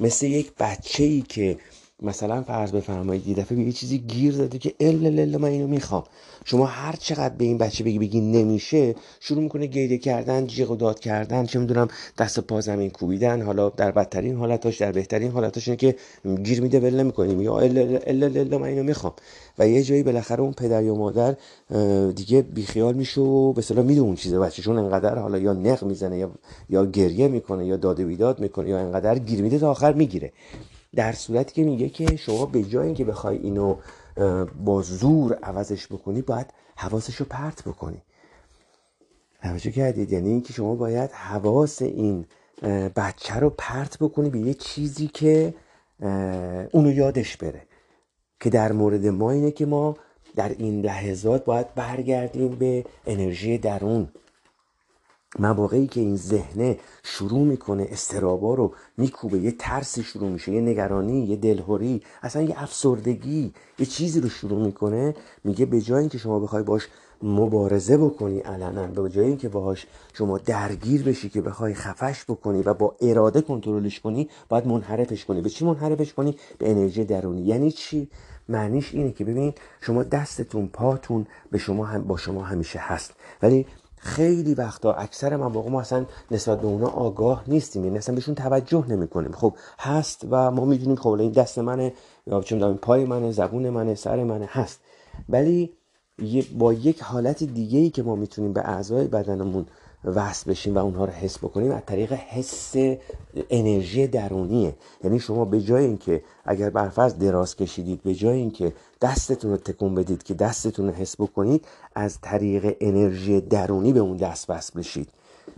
[0.00, 1.58] مثل یک بچه ای که
[2.02, 5.66] مثلا فرض بفرمایید یه دفعه به یه چیزی گیر زده که ال ال من اینو
[5.66, 6.04] می‌خوام.
[6.44, 10.76] شما هر چقدر به این بچه بگی بگی نمیشه شروع می‌کنه گریه کردن جیغ و
[10.76, 13.42] داد کردن چه می‌دونم دست پا زمین کوبیدن.
[13.42, 15.96] حالا در بدترین حالتاش در بهترین حالتاش اینه که
[16.44, 17.40] گیر میده ول نمی‌کنیم.
[17.40, 19.12] یا ال ال ال من اینو می‌خوام.
[19.58, 21.36] و یه جایی بالاخره اون پدر یا مادر
[22.10, 26.18] دیگه بیخیال میشه و به اصطلاح میده اون چیزه بچه‌شون انقدر حالا یا نق می‌زنه
[26.18, 26.30] یا
[26.70, 30.32] یا گریه می‌کنه یا داد و بیداد می‌کنه یا انقدر گیر میده تا آخر می‌گیره.
[30.96, 33.76] در صورتی که میگه که شما به جای اینکه بخوای اینو
[34.64, 38.02] با زور عوضش بکنی باید حواسش رو پرت بکنی.
[39.42, 42.26] توجه کردید؟ یعنی اینکه شما باید حواس این
[42.96, 45.54] بچه رو پرت بکنی به یه چیزی که
[46.72, 47.62] اونو یادش بره.
[48.40, 49.96] که در مورد ما اینه که ما
[50.36, 54.08] در این لحظات باید برگردیم به انرژی درون.
[55.38, 59.38] مواقعی که این ذهنه شروع می‌کنه استرابا رو میکوبه.
[59.38, 64.64] یه ترسی شروع میشه یه نگرانی یه دلهوری اصلا یه افسردگی یه چیزی رو شروع
[64.66, 65.14] می‌کنه.
[65.44, 66.88] میگه به جای اینکه شما بخوای باش
[67.22, 72.74] مبارزه بکنی علنا به جای اینکه باهاش شما درگیر بشی که بخوای خفش بکنی و
[72.74, 75.40] با اراده کنترلش کنی باید منحرفش کنی.
[75.40, 77.42] به چی منحرفش کنی؟ به انرژی درونی.
[77.42, 78.08] یعنی چی؟
[78.48, 83.14] معنیش اینه که ببین شما دستتون پاتون به شما هم با شما همیشه هست.
[83.42, 83.66] ولی
[83.98, 88.84] خیلی وقتا اکثر مواقع ما اصلا نسبت به اونا آگاه نیستیم یعنی اصلا بهشون توجه
[88.88, 91.92] نمی کنیم خب هست و ما می‌دونیم خب این دست منه
[92.26, 94.80] یا چه پای منه زبون منه سر منه هست.
[95.28, 95.72] ولی
[96.58, 99.66] با یک حالت دیگه ای که ما می‌تونیم به اعضای بدنمون
[100.04, 102.74] وصل بشیم و اونها رو حس بکنیم از طریق حس
[103.50, 104.74] انرژی درونیه.
[105.04, 109.94] یعنی شما به جای اینکه اگر برفرض دراز کشیدید به جای اینکه دستتون رو تکون
[109.94, 115.08] بدید که دستتون رو حس بکنید از طریق انرژی درونی به اون دست وصل بشید.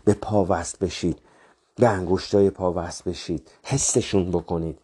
[0.05, 1.19] به پا وصل بشید.
[1.77, 3.51] به انگشتای پا وصل بشید.
[3.63, 4.79] حسشون بکنید.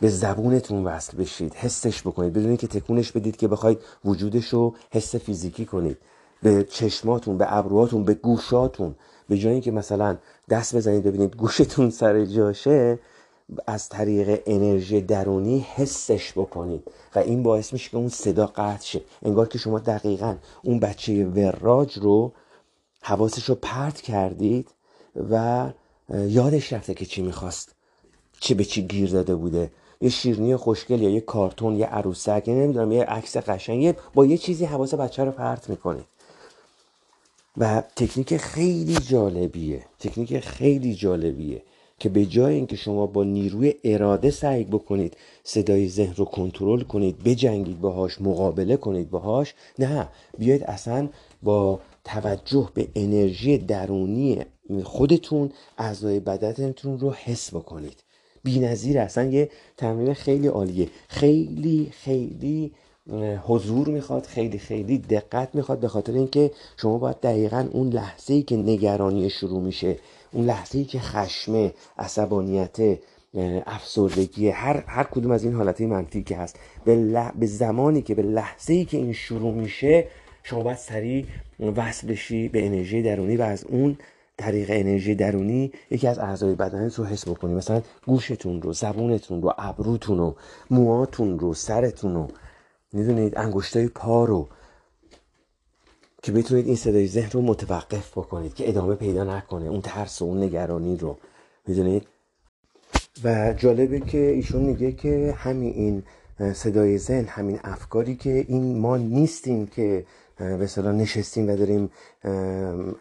[0.00, 1.54] به زبونتون وصل بشید.
[1.54, 2.32] حسش بکنید.
[2.32, 5.98] بدون که تکونش بدید که بخواید وجودش رو حس فیزیکی کنید.
[6.46, 8.94] به چشماتون به ابروهاتون به گوشاتون.
[9.28, 10.16] به جای اینکه مثلا
[10.50, 12.98] دست بزنید ببینید گوشتون سر جاشه
[13.66, 16.82] از طریق انرژی درونی حسش بکنید.
[17.14, 19.00] و این باعث میشه که اون صدا قطع شه.
[19.22, 22.32] انگار که شما دقیقا اون بچه وراج رو
[23.00, 24.68] حواسش رو پرت کردید
[25.30, 25.66] و
[26.14, 27.74] یادش رفته که چی می‌خواست.
[28.40, 29.70] چه به چی گیر داده بوده.
[30.00, 34.38] یه شیرنی خوشگل یا یه کارتون یه عروسک یا نمی‌دونم یه عکس قشنگ با یه
[34.38, 36.04] چیزی حواس بچه رو پرت می‌کنه.
[37.58, 39.84] و تکنیک خیلی جالبیه.
[39.98, 41.62] تکنیک خیلی جالبیه
[41.98, 47.22] که به جای اینکه شما با نیروی اراده سعی بکنید صدای ذهن رو کنترل کنید
[47.22, 51.08] بجنگید باهاش مقابله کنید باهاش نه بیاید اصلا
[51.42, 54.38] با توجه به انرژی درونی
[54.84, 58.02] خودتون اعضای بدنتون رو حس بکنید.
[58.44, 60.88] نظیر اصلا یه تمرین خیلی عالیه.
[61.08, 62.72] خیلی خیلی
[63.46, 68.42] حضور می‌خواد خیلی خیلی دقت می‌خواد به خاطر اینکه شما باید دقیقا اون لحظه ای
[68.42, 69.96] که نگرانی شروع میشه
[70.32, 72.76] اون لحظه ای که خشمه عصبانیت
[73.66, 78.22] افسردگی هر هر کدوم از این حالتهای منفی که هست به, به زمانی که به
[78.22, 80.06] لحظه ای که این شروع میشه
[80.42, 81.26] شما باید سریع
[81.60, 83.98] وصل بشی به انرژی درونی و از اون
[84.38, 87.54] طریق انرژی درونی یکی از اعضای بدنت رو حس بکنی.
[87.54, 90.36] مثلا گوشتون رو زبونتون رو ابروتون رو
[90.70, 92.28] موهاتون رو سرتون رو.
[92.96, 94.48] می‌دونید انگشتای پا رو
[96.22, 100.24] که بتونید این صدای ذهن رو متوقف بکنید که ادامه پیدا نکنه اون ترس و
[100.24, 101.16] اون نگرانی رو.
[101.66, 102.06] می‌دونید؟
[103.24, 106.02] و جالبه که ایشون میگه که همین این
[106.52, 110.04] صدای ذهن همین افکاری که این ما نیستیم که
[110.36, 111.90] به نشستیم و داریم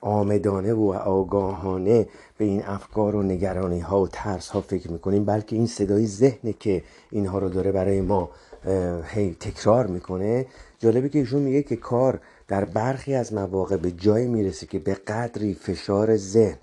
[0.01, 5.55] آمدانه و آگاهانه به این افکار و نگرانی ها و ترس ها فکر می‌کنیم بلکه
[5.55, 8.29] این صدای ذهنه که اینها رو داره برای ما
[9.05, 10.45] هی تکرار می‌کنه.
[10.79, 14.93] جالبه که ایشون میگه که کار در برخی از مواقع به جای می‌رسه که به
[14.93, 16.57] قدری فشار ذهن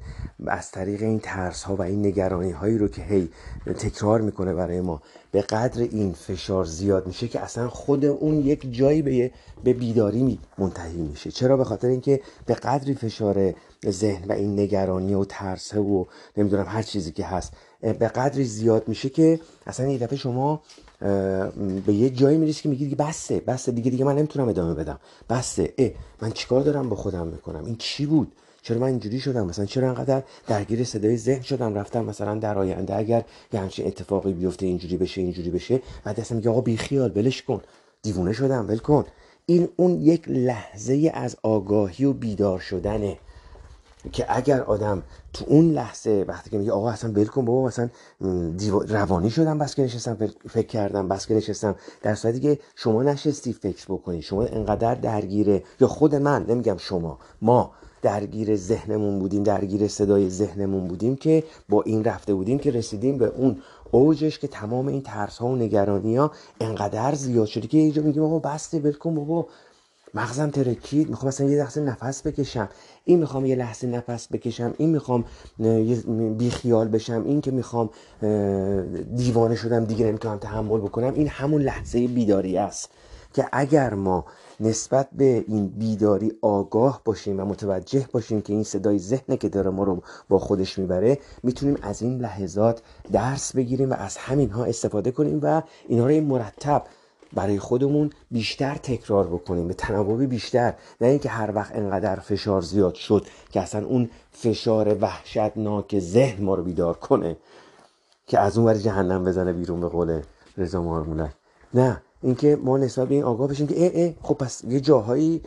[0.46, 3.28] از طریق این ترس ها و این نگرانی هایی رو که هی
[3.66, 8.74] تکرار می‌کنه برای ما به قدر این فشار زیاد میشه که اصلا خود اون یک
[8.74, 9.30] جایی به,
[9.64, 11.30] به بیداری منتهی میشه.
[11.30, 13.54] چرا؟ به خاطر اینکه به قدری فشار
[13.88, 16.04] ذهن و این نگرانی و ترسه و
[16.36, 20.62] نمی‌دونم هر چیزی که هست به قدری زیاد میشه که اصلا یه دفعه شما
[21.86, 24.98] به یه جایی می‌رسی که میگی دیگه بسه بسه دیگه دیگه من نمی‌تونم ادامه بدم.
[25.30, 25.90] بسه اه
[26.22, 29.88] من چیکار دارم با خودم می‌کنم؟ این چی بود؟ چرا من اینجوری شدم؟ مثلا چرا
[29.88, 34.96] انقدر درگیر صدای ذهن شدم؟ رفتم مثلا در آینده اگر یه همچین اتفاقی بیفته اینجوری
[34.96, 37.60] بشه اینجوری بشه بعد اصلا میگه آقا بی خیال ولش کن.
[38.02, 39.04] دیوونه شدم ول کن.
[39.46, 43.18] این اون یک لحظه از آگاهی و بیدار شدنه.
[44.12, 47.88] که اگر آدم تو اون لحظه وقتی که میگه آقا اصلا ول کن بابا مثلا
[48.88, 50.16] روانی شدم بس که نشستم
[50.48, 55.62] فکر کردم بس که نشستم در صورتی که شما نشستی فکر بکنی شما انقدر درگیره
[55.80, 57.70] یا خود من نمیگم شما ما
[58.02, 63.26] درگیر ذهنمون بودیم درگیر صدای ذهنمون بودیم که با این رفته بودیم که رسیدیم به
[63.26, 67.90] اون اوجش که تمام این ترس ها و نگرانی ها انقدر زیاد شده که یه
[67.90, 69.46] جا میگیم آقا بسته ول کن بابا.
[70.14, 72.68] مغزم ترکید می‌خوام مثلا یه لحظه نفس بکشم.
[73.04, 74.74] این می‌خوام یه لحظه نفس بکشم.
[74.78, 75.24] این می‌خوام
[76.38, 77.24] بی خیال بشم.
[77.26, 77.90] این که می‌خوام
[79.16, 81.14] دیوانه شدم دیگه نمی‌تونم تحمل بکنم.
[81.14, 82.90] این همون لحظه بیداری است
[83.34, 84.24] که اگر ما
[84.60, 89.70] نسبت به این بیداری آگاه باشیم و متوجه باشیم که این صدای ذهنه که داره
[89.70, 94.64] ما رو با خودش می‌بره می‌تونیم از این لحظات درس بگیریم و از همین ها
[94.64, 96.84] استفاده کنیم و اینها رو مرتب
[97.34, 100.74] برای خودمون بیشتر تکرار بکنیم به تناوبی بیشتر.
[101.00, 106.54] نه اینکه هر وقت انقدر فشار زیاد شد که اصلا اون فشار وحشتناک ذهن ما
[106.54, 107.36] رو بیدار کنه
[108.26, 110.20] که از اون ور جهنم بزنه بیرون به قول
[110.58, 111.32] رضا مارمولک.
[111.74, 115.42] نه اینکه ما نسبت به این آگاه بشیم که اه اه خب پس یه جاهایی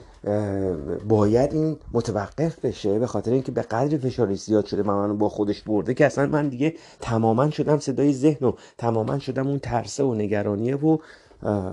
[1.08, 5.30] باید این متوقف بشه به خاطر اینکه به قدر فشاری زیاد شده و منو با
[5.30, 10.04] خودش برده که اصلا من دیگه تماما شدم صدای ذهن و تماما شدم اون ترسه
[10.04, 10.98] و نگرانیه و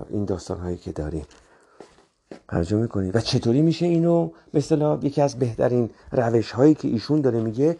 [0.09, 1.25] این داستان هایی که داریم.
[2.49, 7.39] ترجمه می‌کنید و چطوری میشه اینو مثلا یکی از بهترین روش هایی که ایشون داره
[7.39, 7.77] میگه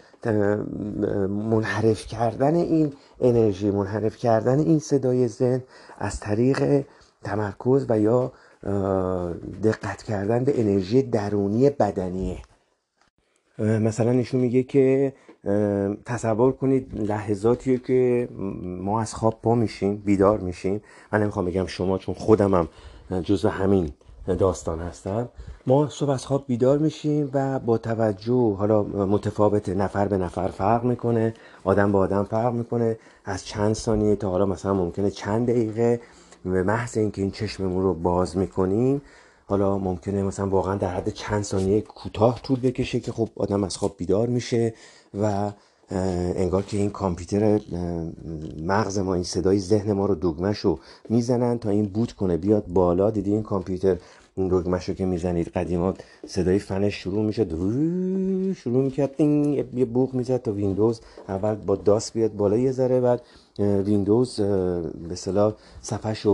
[1.30, 5.64] منحرف کردن این انرژی منحرف کردن این صدای ذهن
[5.98, 6.86] از طریق
[7.24, 8.32] تمرکز و یا
[9.64, 12.38] دقت کردن به انرژی درونی بدنیه.
[13.60, 15.14] مثلا ایشون میگه که
[16.06, 18.30] تصور کنید لحظاتیه که
[18.64, 20.82] ما از خواب پا میشیم بیدار میشیم.
[21.12, 22.68] من نمی‌خوام بگم شما چون خودمم
[23.24, 23.90] جزو همین
[24.40, 25.30] داستان هستم.
[25.68, 30.84] ما صبح از خواب بیدار میشیم و با توجه حالا متفاوت نفر به نفر فرق
[30.84, 32.98] می‌کنه آدم با آدم فرق می‌کنه.
[33.26, 36.02] از چند ثانیه تا حالا مثلا ممکنه چند دقیقه
[36.46, 39.02] به محض اینکه این چشممون رو باز می‌کنیم
[39.54, 43.78] حالا ممکنه مثلا واقعا در حد چند ثانیه کوتاه طول بکشه که خب آدم از
[43.78, 44.74] خواب بیدار میشه
[45.22, 45.52] و
[46.36, 47.60] انگار که این کامپیوتر
[48.68, 52.66] مغز ما این صدای ذهن ما رو دگمش رو می‌زنن تا این بوت کنه بیاد
[52.68, 53.12] بالا.
[53.12, 53.98] دیدی این کامپیوتر
[54.36, 55.94] این دگمش رو که می‌زنید؟ قدیما
[56.28, 57.46] صدای فنش شروع میشه
[58.54, 63.02] شروع می‌کرد این یه بوق می‌زد تا ویندوز اول با داس بیاد بالا یه ذره
[63.02, 63.22] بعد
[63.60, 64.42] ویندوز
[65.10, 66.26] به صلاح صفحش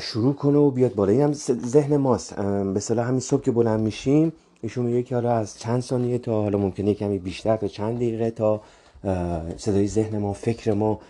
[0.00, 1.12] شروع کنه و بیاد بالا.
[1.12, 1.32] این هم
[1.66, 2.34] ذهن ماست.
[2.74, 4.32] به صلاح همین صبح که بلند میشیم
[4.62, 8.60] ایشون میگه حالا از چند ثانیه تا حالا ممکنه کمی بیشتر تا چند دقیقه تا
[9.56, 11.00] صدای ذهن ما فکر ما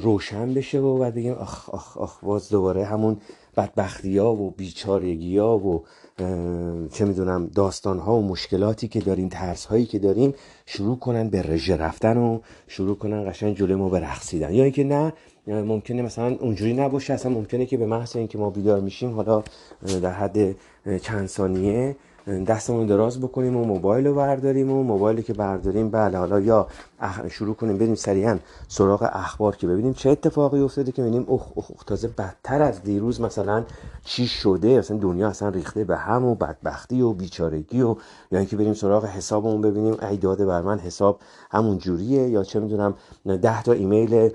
[0.00, 3.16] روشن بشه و بعد بگیم آخ آخ آخ باز دوباره همون
[3.56, 5.84] بدبختی ها و بیچارگی ها و
[6.92, 10.34] چه می‌دونم داستان ها و مشکلاتی که داریم ترس هایی که داریم
[10.66, 14.84] شروع کنن به رژه رفتن و شروع کنن قشنگ جلوی ما به رقصیدن یا اینکه
[14.84, 15.12] نه
[15.48, 17.14] ممکنه مثلا اونجوری نباشه.
[17.14, 19.42] اصلا ممکنه که به محض اینکه ما بیدار میشیم حالا
[20.02, 20.56] در حد
[21.02, 21.96] چند ثانیه
[22.46, 26.66] دستمون دراز بکنیم و موبایل رو برداریم و موبایلی که برداریم بله حالا یا
[27.30, 31.66] شروع کنیم بریم سریعا سراغ اخبار که ببینیم چه اتفاقی افتاده که ببینیم اوه اوه
[31.86, 33.64] تازه بدتر از دیروز مثلا
[34.04, 37.96] چی شده؟ مثلا دنیا اصلا ریخته به هم و بدبختی و بیچارگی و
[38.32, 42.60] یا اینکه بریم سراغ حسابمون ببینیم ای داده بر من حساب همون جوریه یا چه
[42.60, 42.94] می‌دونم
[43.26, 44.30] ده تا ایمیل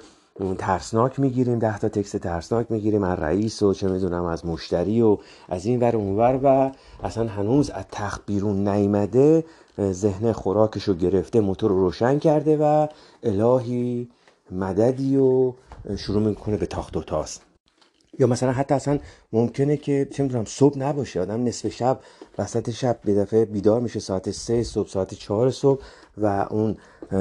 [0.58, 5.18] ترسناک می‌گیریم ده تا تکست ترسناک می‌گیریم از رئیس و چه می‌دونم از مشتری و
[5.50, 6.72] از این ور اونور و
[7.04, 9.46] اصلا هنوز از تخت بیرون نیمده
[9.80, 12.88] ذهن خوراکش رو گرفته موتور رو روشن کرده و
[13.24, 14.10] الهی
[14.52, 15.54] مددی و
[15.98, 17.40] شروع می‌کنه به تاخت و تاز.
[18.20, 19.00] یا مثلا حتی اصلا
[19.34, 22.00] ممکنه که چه می‌دونم صبح نباشه آدم نصف شب
[22.38, 25.82] وسط شب به دفعه بیدار میشه ساعت سه صبح ساعت چهار صبح
[26.18, 26.78] و اون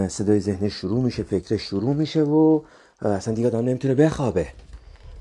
[0.09, 2.61] صدای ذهن شروع میشه فکر شروع میشه و
[3.11, 4.47] اصلا دیگه آدم نمی‌تونه بخوابه.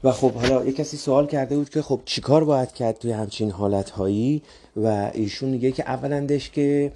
[0.03, 3.51] و خب حالا یه کسی سوال کرده بود که خب چیکار باید کرد توی همچین
[3.51, 4.41] حالتهایی؟
[4.75, 6.91] و ایشون میگه که اولندش که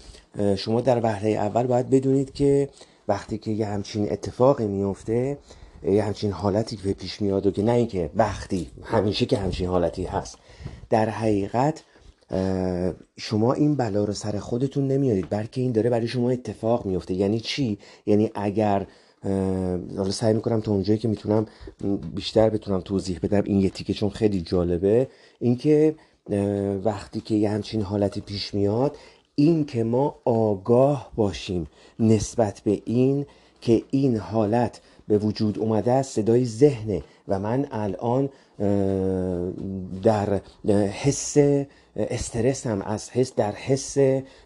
[0.57, 2.69] شما در وهله اول باید بدونید که
[3.07, 5.37] وقتی که یه همچین اتفاقی میفته
[5.83, 10.03] یه همچین حالتی که پیش میاد و که نه اینکه وقتی همیشه که همچین حالتی
[10.03, 10.37] هست.
[10.89, 11.83] در حقیقت
[13.17, 17.13] شما این بلا رو سر خودتون نمیارید بلکه این داره برای شما اتفاق میفته.
[17.13, 18.87] یعنی چی؟ یعنی اگر
[19.97, 21.45] حالا سعی می‌کنم تا اونجایی که می‌تونم
[22.15, 25.07] بیشتر بتونم توضیح بدم این یه تیکه چون خیلی جالبه.
[25.39, 25.95] اینکه
[26.83, 28.97] وقتی که یه همچین حالتی پیش میاد
[29.35, 31.67] این که ما آگاه باشیم
[31.99, 33.25] نسبت به این
[33.61, 38.29] که این حالت به وجود اومده است صدای ذهنه و من الان
[40.03, 40.41] در
[40.87, 41.37] حس
[41.95, 43.97] استرسم از حس در حس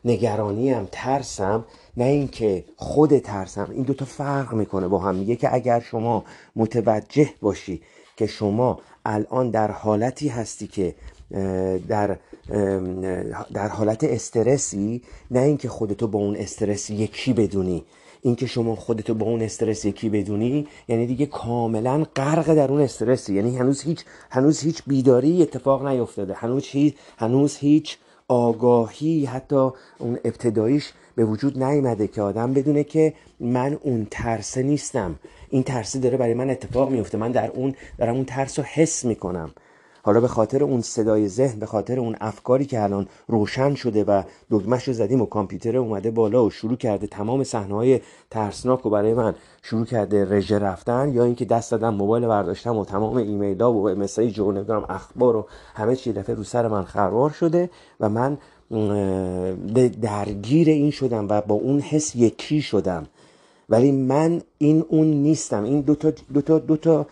[0.06, 1.66] نگرانیم ترسم.
[2.00, 3.68] نه اینکه خود ترسم.
[3.72, 5.16] این دوتا فرق می‌کنه با هم.
[5.16, 6.24] میگه که اگر شما
[6.56, 7.82] متوجه باشی
[8.18, 10.96] که شما الان در حالتی هستی که
[11.88, 12.18] در
[13.54, 17.84] در حالت استرسی نه اینکه خودتو با اون استرس یکی بدونی.
[18.22, 23.34] اینکه شما خودتو با اون استرس یکی بدونی یعنی دیگه کاملا غرق در اون استرسی.
[23.34, 27.98] یعنی هنوز هیچ هنوز هیچ بیداری اتفاق نیفتاده هنوز هیچ هنوز هیچ
[28.28, 29.70] آگاهی حتی
[30.00, 35.16] اون ابتداییش به وجود نیامده که آدم بدونه که من اون ترسه نیستم.
[35.50, 37.18] این ترسه داره برای من اتفاق میفته.
[37.18, 39.52] من در اون دارم اون ترس رو حس می‌کنم.
[40.04, 44.24] حالا به خاطر اون صدای ذهن به خاطر اون افکاری که الان روشن شده و
[44.52, 49.14] دگمش رو زدیم و کامپیوتر اومده بالا و شروع کرده تمام های ترسناک رو برای
[49.14, 53.74] من شروع کرده رژه رفتن یا اینکه دست دادم موبایل برداشتم و تمام ایمیل ها
[53.74, 58.10] و مسیج و نمی‌دونم اخبار و همه چی دفعه رو سر من خروار شده و
[58.10, 58.38] من
[60.02, 63.08] درگیر این شدم و با اون حس یکی شدم.
[63.70, 65.64] ولی من این اون نیستم.
[65.64, 67.08] این دو تا دو تا دو تا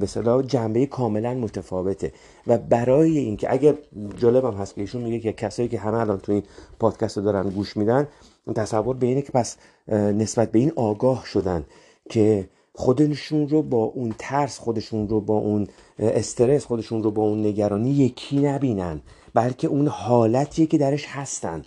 [0.00, 0.06] به
[0.46, 2.12] جنبه کاملا متفاوته.
[2.46, 3.74] و برای اینکه اگر
[4.18, 6.42] جالبم هست که ایشون میگه که کسایی که همه الان تو این
[6.78, 8.08] پادکست رو دارن گوش میدن
[8.54, 9.56] تصور به اینه که پس
[9.88, 11.64] نسبت به این آگاه شدن
[12.10, 15.66] که خودشون رو با اون ترس خودشون رو با اون
[15.98, 19.00] استرس خودشون رو با اون نگرانی یکی نبینن.
[19.36, 21.62] بلکه اون حالتیه که درش هستن.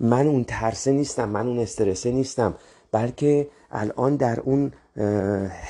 [0.00, 2.54] من اون ترسه نیستم من اون استرسه نیستم.
[2.92, 4.72] بلکه الان در اون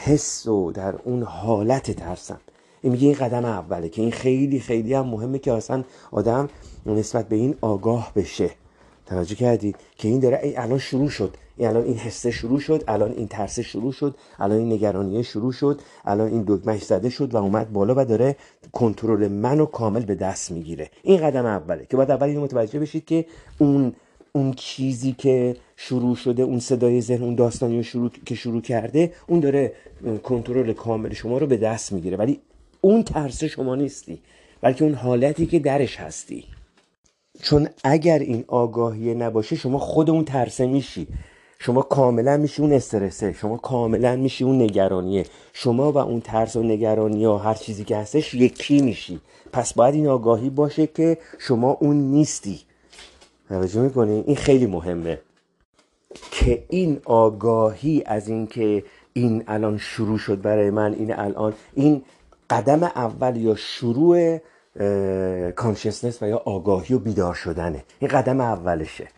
[0.04, 2.40] حس و در اون حالت ترسم.
[2.82, 6.48] این میگه این قدم اوله که این خیلی خیلی هم مهمه که اصلا آدم
[6.86, 8.50] نسبت به این آگاه بشه.
[9.06, 11.36] توجه کردید که این داره الان شروع شد.
[11.56, 15.52] این الان این حسه شروع شد الان این ترسه شروع شد الان این نگرانیه شروع
[15.52, 18.36] شد الان این دکمش زده شد و اومد بالا و داره
[18.72, 20.90] کنترل منو کامل به دست می‌گیره.
[21.02, 23.26] این قدم اوله که باید اول متوجه بشید که
[23.58, 23.92] اون
[24.32, 29.40] اون چیزی که شروع شده اون صدای ذهن اون داستانی شروع که شروع کرده اون
[29.40, 29.72] داره
[30.22, 32.16] کنترل کامل شما رو به دست می‌گیره.
[32.16, 32.40] ولی
[32.80, 34.18] اون ترس شما نیستی
[34.60, 36.44] بلکه اون حالتی که درش هستی.
[37.42, 41.06] چون اگر این آگاهی نباشه شما خود اون ترسه میشی.
[41.58, 45.26] شما کاملا میشی اون استرسه شما کاملا میشی اون نگرانیه.
[45.52, 49.20] شما و اون ترس و نگرانی یا هر چیزی که هستش یکی میشی.
[49.52, 52.60] پس باید این آگاهی باشه که شما اون نیستی.
[53.48, 55.18] توجه می‌کنی؟ این خیلی مهمه.
[56.30, 62.02] که این آگاهی از اینکه این الان شروع شد برای من این الان این
[62.50, 64.38] قدم اول یا شروع
[65.50, 67.84] کانشسنس و یا آگاهی و بیدار شدنه.
[67.98, 69.08] این قدم اولشه.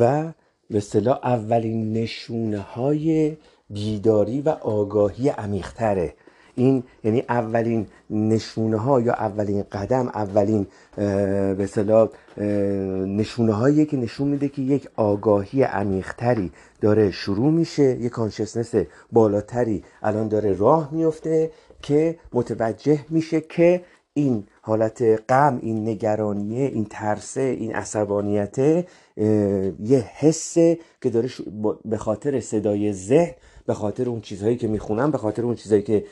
[0.00, 0.32] و
[0.70, 3.36] به اصطلاح اولین نشونه های
[3.70, 6.14] بیداری و آگاهی عمیقتره.
[6.56, 12.08] این یعنی اولین نشونه ها یا اولین قدم اولین به اصطلاح
[13.06, 18.74] نشونه هایی که نشون میده که یک آگاهی عمیقتری داره شروع میشه یک کانشسنس
[19.12, 21.50] بالاتری الان داره راه میفته
[21.82, 23.84] که متوجه میشه که
[24.14, 28.86] این حالت غم این نگرانیه این ترسه این عصبانیت
[29.16, 31.28] یه حسه که داره
[31.84, 33.34] به خاطر صدای ذهن
[33.66, 36.04] به خاطر اون چیزهایی که می‌خونم به خاطر اون چیزهایی که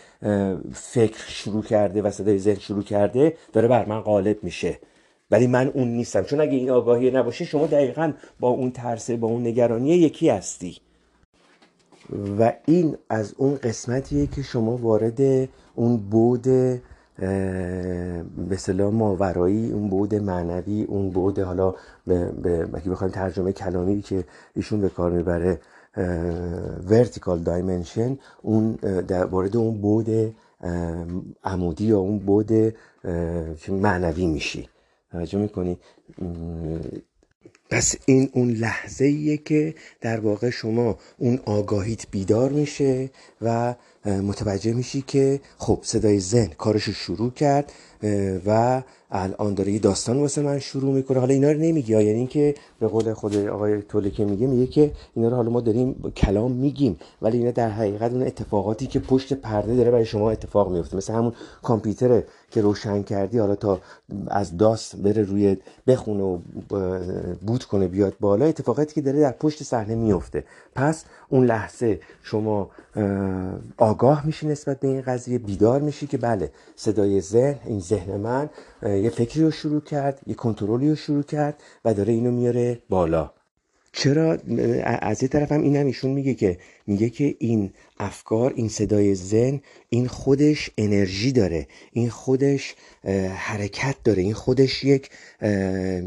[0.73, 4.79] فکر شروع کرده و صدای ذهن شروع کرده داره بر من غالب میشه.
[5.31, 6.23] ولی من اون نیستم.
[6.23, 10.77] چون اگه این آگاهی نباشه شما دقیقا با اون ترسه با اون نگرانی یکی هستی.
[12.39, 16.47] و این از اون قسمتیه که شما وارد اون بود
[17.19, 21.75] به سلام ماورایی اون بود معنوی اون بود حالا
[22.07, 25.61] به, به بخوایم ترجمه کلامی که ایشون به کار می‌بره
[26.91, 28.73] ورتیکال دایمنشن اون
[29.09, 30.35] در وارد اون بود
[31.45, 32.75] عمودی یا اون بود
[33.69, 34.69] معنوی میشی.
[35.11, 35.79] توجه می‌کنی؟
[37.73, 43.11] پس این اون لحظه ایه که در واقع شما اون آگاهیت بیدار میشه
[43.43, 47.73] و متوجه میشی که خب صدای ذهن کارشو شروع کرد
[48.47, 51.19] و الان داره یه داستان واسه من شروع می‌کنه.
[51.19, 54.93] حالا اینا رو نمیگی یعنی اینکه به قول خود آقای توله که میگه میگه که
[55.15, 59.33] اینا رو حالا ما داریم کلام میگیم ولی اینا در حقیقت اون اتفاقاتی که پشت
[59.33, 63.81] پرده داره برای شما اتفاق میفته مثل همون کامپیوتر که روشن کردی حالا تا
[64.27, 66.39] از داست بره روی بخونه و
[67.47, 70.45] بوت کنه بیاد بالا اتفاقاتی که داره در پشت صحنه میفته.
[70.75, 72.71] پس اون لحظه شما
[73.77, 78.51] آگاه میشی نسبت به این قضیه بیدار میشی که بله صدای ذهن این ذهن من
[78.83, 83.31] یه فکری رو شروع کرد یه کنترلی رو شروع کرد و داره اینو میاره بالا.
[83.93, 84.39] چرا
[84.85, 89.61] از یه طرف هم اینم ایشون میگه که میگه که این افکار این صدای ذهن
[89.89, 92.75] این خودش انرژی داره این خودش
[93.35, 95.11] حرکت داره این خودش یک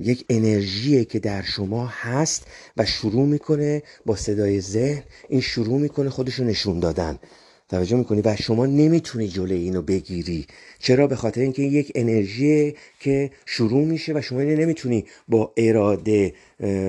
[0.01, 6.09] یک انرژیه که در شما هست و شروع می‌کنه با صدای ذهن این شروع می‌کنه
[6.09, 7.19] خودش رو نشون دادن.
[7.69, 10.47] توجه می‌کنی و شما نمی‌تونی جلوی اینو بگیری.
[10.79, 16.33] چرا؟ به خاطر اینکه یک انرژی که شروع میشه و شما نمی‌تونی با اراده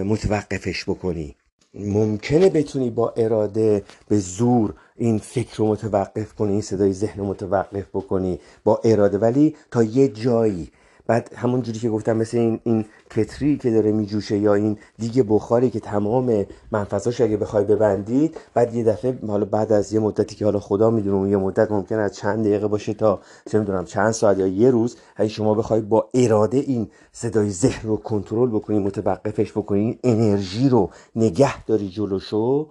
[0.05, 1.35] متوقفش بکنی.
[1.75, 7.27] ممکنه بتونی با اراده به زور این فکر رو متوقف کنی این صدای ذهن رو
[7.27, 9.19] متوقف بکنی با اراده.
[9.19, 10.71] ولی تا یه جایی
[11.07, 15.23] بعد همون جوری که گفتم مثل این این کتری که داره میجوشه یا این دیگه
[15.23, 20.37] بخاری که تمام منفذاش اگه بخوای ببندید بعد یه دفعه حالا بعد از یه مدتی
[20.37, 24.11] که حالا خدا می‌دونه یه مدت ممکن از چند دقیقه باشه تا چه می‌دونم چند
[24.11, 28.79] ساعت یا یه روز اگه شما بخوای با اراده این صدای ذهن رو کنترل بکنی
[28.79, 32.69] متوقفش بکنی انرژی رو نگه داری جلوشو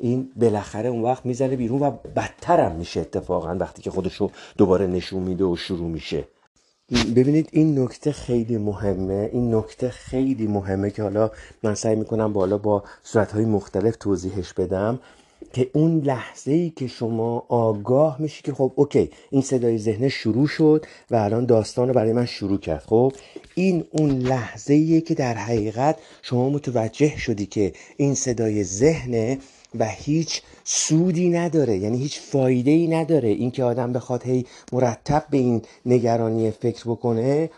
[0.00, 5.22] این بالاخره اون وقت می‌زنه بیرون و بدترم میشه اتفاقا وقتی که خودشو دوباره نشون
[5.22, 6.24] میده و شروع میشه.
[6.92, 11.30] ببینید این نکته خیلی مهمه این نکته خیلی مهمه که حالا
[11.62, 14.98] من سعی می‌کنم بالا با صورتهای مختلف توضیحش بدم
[15.52, 20.46] که اون لحظه ای که شما آگاه میشی که خب اوکی این صدای ذهن شروع
[20.46, 22.82] شد و الان داستان رو برای من شروع کرد.
[22.86, 23.12] خب
[23.54, 29.38] این اون لحظه ایه که در حقیقت شما متوجه شدی که این صدای ذهن
[29.78, 35.38] و هیچ سودی نداره یعنی هیچ فایده ای نداره اینکه آدم بخواد هی مرتب به
[35.38, 37.50] این نگرانی فکر بکنه.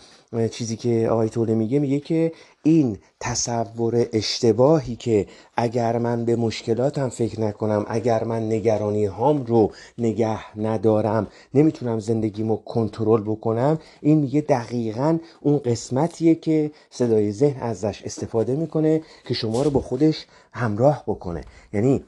[0.50, 2.32] چیزی که آقای توله میگه میگه که
[2.62, 9.72] این تصور اشتباهی که اگر من به مشکلاتم فکر نکنم اگر من نگرانی هام رو
[9.98, 18.02] نگه ندارم نمی‌تونم زندگیمو کنترل بکنم این میگه دقیقا اون قسمتیه که صدای ذهن ازش
[18.02, 21.40] استفاده می‌کنه که شما رو با خودش همراه بکنه.
[21.72, 22.04] یعنی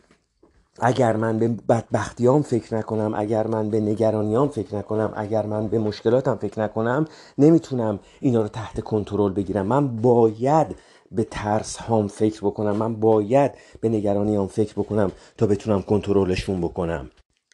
[0.79, 5.79] اگر من به بدبختیام فکر نکنم اگر من به نگرانیام فکر نکنم اگر من به
[5.79, 7.05] مشکلاتم فکر نکنم
[7.39, 9.67] نمی‌تونم اینا رو تحت کنترل بگیرم.
[9.67, 10.67] من باید
[11.13, 12.77] به ترس هام فکر بکنم.
[12.77, 17.11] من باید به نگرانیام فکر بکنم تا بتونم کنترلشون بکنم.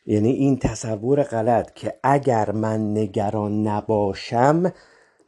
[0.07, 4.73] یعنی این تصور غلط که اگر من نگران نباشم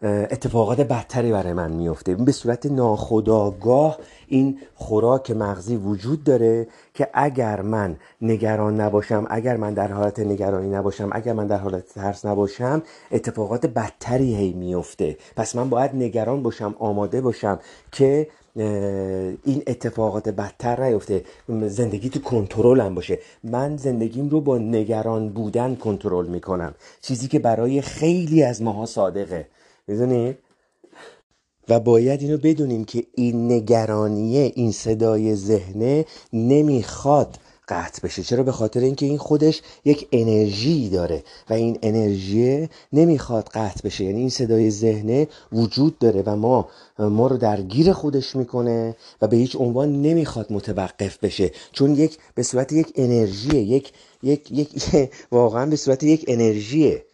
[0.03, 3.99] اتفاقات بدتری برای من میفته به صورت ناخودآگاه
[4.31, 10.69] این خوراک مغزی وجود داره که اگر من نگران نباشم اگر من در حالت نگرانی
[10.69, 15.17] نباشم اگر من در حالت ترس نباشم اتفاقات بدتری هی میفته.
[15.37, 17.59] پس من باید نگران باشم آماده باشم
[17.93, 18.27] که
[19.45, 21.25] این اتفاقات بدتر نیفته.
[21.67, 23.19] زندگی تو کنترلم باشه.
[23.45, 26.75] من زندگیم رو با نگران بودن کنترل می‌کنم.
[27.01, 29.47] چیزی که برای خیلی از ماها صادقه.
[29.87, 30.39] می‌دونید
[31.69, 37.39] و باید اینو بدونیم که این نگرانیه این صدای ذهنه نمی‌خواد
[37.71, 38.23] قطع بشه.
[38.23, 44.05] چرا؟ به خاطر اینکه این خودش یک انرژی داره و این انرژی نمی‌خواد قطع بشه.
[44.05, 49.37] یعنی این صدای ذهنه وجود داره و ما ما رو درگیر خودش می‌کنه و به
[49.37, 51.51] هیچ عنوان نمی‌خواد متوقف بشه.
[51.73, 53.93] چون یک به صورت یک انرژیه یک
[54.23, 54.71] یک یک
[55.33, 57.05] واقعا به صورت یک انرژیه.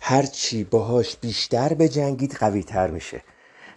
[0.00, 3.22] هرچی باهاش بیشتر به جنگید قوی تر میشه.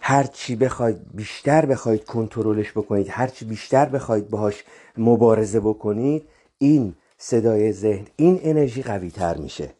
[0.00, 4.64] هرچی بخواید بیشتر بخواید کنترلش بکنید هرچی بیشتر بخواید باهاش
[4.98, 6.28] مبارزه بکنید
[6.58, 9.70] این صدای ذهن این انرژی قوی تر میشه.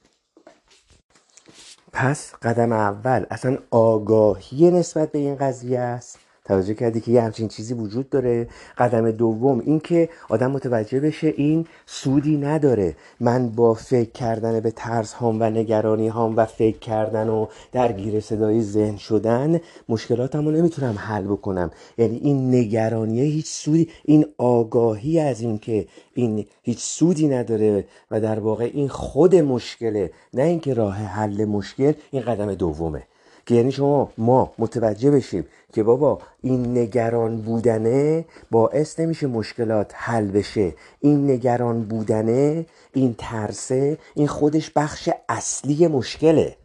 [1.93, 6.18] پس قدم اول اصلا آگاهی نسبت به این قضیه است.
[6.51, 8.48] توجه کردی که یه همچین چیزی وجود داره.
[8.78, 12.96] قدم دوم این که آدم متوجه بشه این سودی نداره.
[13.20, 18.20] من با فکر کردن به ترس هام و نگرانی هام و فکر کردن و درگیر
[18.20, 21.70] صدای ذهن شدن مشکلاتم رو نمی‌تونم حل بکنم.
[21.98, 28.20] یعنی این نگرانیه هیچ سودی این آگاهی از این که این هیچ سودی نداره و
[28.20, 33.03] در واقع این خود مشکله نه اینکه راه حل مشکل این قدم دومه.
[33.51, 40.26] که یعنی شما ما متوجه بشیم که بابا این نگران بودنه باعث نمیشه مشکلات حل
[40.26, 40.74] بشه.
[41.01, 46.57] این نگران بودنه این ترسه این خودش بخش اصلی مشکله.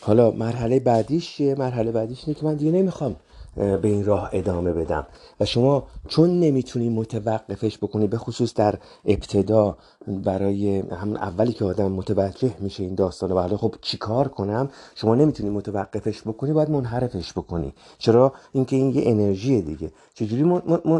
[0.00, 3.16] حالا مرحله بعدیش چیه؟ مرحله بعدیش اینه که من دیگه نمی‌خوام
[3.56, 5.06] به این راه ادامه بدم.
[5.40, 9.76] و شما چون نمی‌تونی متوقفش بکنی به خصوص در ابتدا
[10.08, 15.14] برای همون اولی که آدم متوجه میشه این داستان و حالا خب چیکار کنم شما
[15.14, 17.74] نمی‌تونی متوقفش بکنی باید منحرفش بکنی.
[17.98, 19.90] چرا؟ اینکه این یه انرژی دیگه.
[20.14, 20.42] چجوری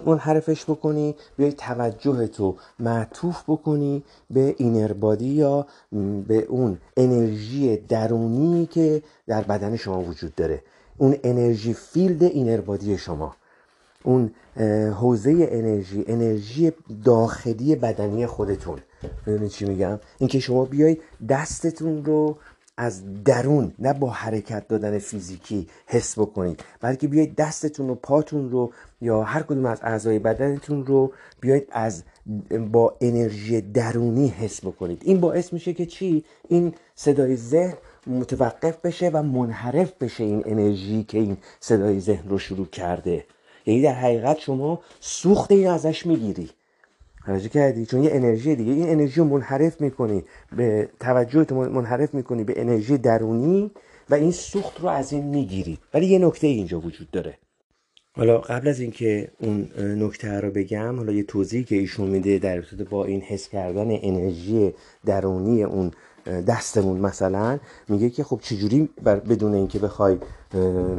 [0.06, 5.66] منحرفش بکنی؟ بیای توجه تو معطوف بکنی به inner body یا
[6.28, 10.62] به اون انرژی درونی که در بدن شما وجود داره.
[10.98, 13.36] اون energy field inner body شما.
[14.02, 14.30] اون
[15.00, 16.72] حوزه انرژی انرژی
[17.04, 18.78] داخلی بدنی خودتون.
[19.26, 20.96] می‌دونید چی میگم؟ اینکه شما بیای
[21.28, 22.36] دستتون رو
[22.76, 28.72] از درون نه با حرکت دادن فیزیکی حس بکنید بلکه بیاید دستتون و پاتون رو
[29.00, 32.02] یا هر کدوم از اعضای بدنتون رو بیاید از
[32.72, 35.02] با انرژی درونی حس بکنید.
[35.04, 37.74] این باعث میشه که چی؟ این صدای ذهن
[38.06, 43.24] متوقف بشه و منحرف بشه این انرژی که این صدای ذهن رو شروع کرده.
[43.66, 46.50] یعنی در حقیقت شما سوخت این ازش می‌گیری.
[47.26, 48.72] توجه کردی؟ چون یه انرژی دیگه.
[48.72, 50.24] این انرژی رو منحرف می‌کنی.
[50.56, 53.70] به توجه منحرف می‌کنی به انرژی درونی
[54.10, 55.78] و این سوخت رو از این می‌گیری.
[55.94, 57.38] ولی یه نکته اینجا وجود داره.
[58.16, 62.64] حالا قبل از اینکه اون نکته رو بگم حالا یه توضیحی که ایشون میده در
[62.90, 64.74] با این حس کردن انرژی
[65.06, 65.90] درونی اون
[66.26, 67.58] دستمون مثلا
[67.88, 70.18] میگه که خب چجوری بر بدون اینکه بخوای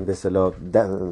[0.05, 0.53] به صلاح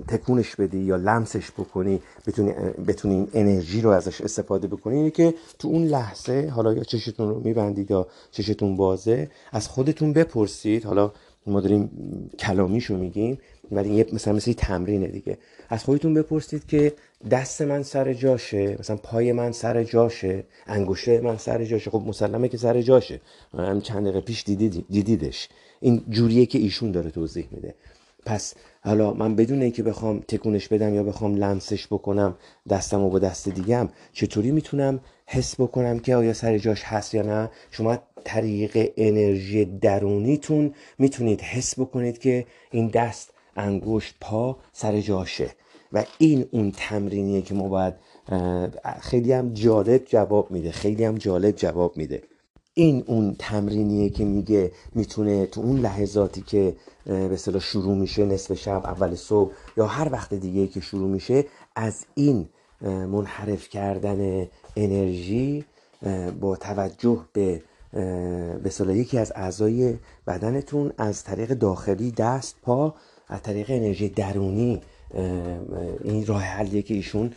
[0.08, 2.52] تکونش بدی یا لمسش بکنی بتونی
[2.88, 7.42] بتونی انرژی رو ازش استفاده بکنی اینه که تو اون لحظه حالا یا چشتون رو
[7.44, 10.86] میبندید یا چشتون بازه از خودتون بپرسید.
[10.86, 11.12] حالا
[11.48, 11.90] ما داریم
[12.40, 13.38] کلامیشو میگیم
[13.72, 15.38] ولی یه مثلا مثل تمرینه دیگه.
[15.70, 16.94] از خودتون بپرسید که
[17.32, 21.92] دست من سر جاشه مثلا پای من سر جاشه انگشته من سر جاشه.
[21.92, 23.22] خب مسلمه که سر جاشه.
[23.54, 25.50] هم چند دقیقه پیش دیدید دیدیدش.
[25.80, 27.76] این جوریه که ایشون داره توضیح میده.
[28.26, 28.54] پس
[28.84, 32.36] حالا من بدون اینکه بخوام تکونش بدم یا بخوام لمسش بکنم
[32.70, 37.22] دستم و با دست دیگم چطوری می‌تونم حس بکنم که آیا سر جاش هست یا
[37.22, 45.50] نه؟ شما طریق انرژی درونیتون می‌تونید حس بکنید که این دست انگشت پا سر جاشه.
[45.96, 47.94] و این اون تمرینیه که ما باید
[49.02, 52.24] خیلی هم جالب جواب میده خیلی هم جالب جواب میده.
[52.74, 56.76] این اون تمرینیه که میگه می‌تونه تو اون لحظاتی که
[57.06, 61.46] به صلاح شروع میشه نصف شب اول صبح یا هر وقت دیگه که شروع میشه
[61.76, 62.50] از این
[62.82, 65.66] منحرف کردن انرژی
[66.42, 67.64] با توجه به
[68.64, 72.96] به یکی از اعضای بدنتون از طریق داخلی دست پا
[73.28, 74.82] از طریق انرژی درونی
[76.04, 77.34] این راه حلیه که ایشون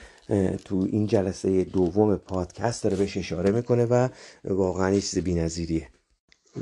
[0.64, 4.08] تو این جلسه دوم پادکست داره بهش اشاره می‌کنه و
[4.44, 5.88] واقعا یه چیز بی‌نظیریه.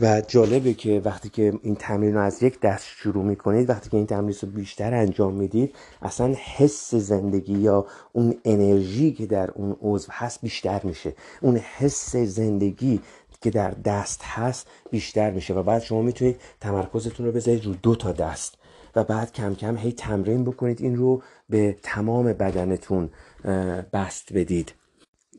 [0.00, 3.96] و جالبه که وقتی که این تمرین رو از یک دست شروع می‌کنید وقتی که
[3.96, 9.76] این تمرین رو بیشتر انجام می‌دید اصلا حس زندگی یا اون انرژی که در اون
[9.82, 11.14] عضو هست بیشتر میشه.
[11.40, 13.00] اون حس زندگی
[13.40, 17.96] که در دست هست بیشتر میشه و بعد شما می‌تونید تمرکزتون رو بذارید رو دو
[17.96, 18.54] تا دست.
[18.96, 20.80] و بعد کم کم هی تمرین بکنید.
[20.80, 23.10] این رو به تمام بدنتون
[23.92, 24.74] بست بدید.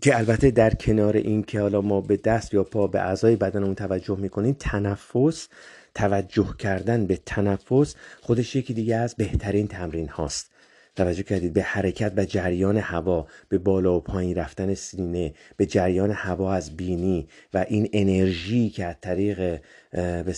[0.02, 3.76] که البته در کنار این که حالا ما به دست یا پا به اعضای بدنمون
[3.76, 5.48] توجه می‌کنیم تنفس
[5.96, 10.52] توجه کردن به تنفس خودش یکی دیگه از بهترین تمرین هاست.
[10.96, 16.12] توجه کردید به حرکت و جریان هوا به بالا و پایین رفتن سینه به جریان
[16.12, 20.34] هوا از بینی و این انرژی که از طریق به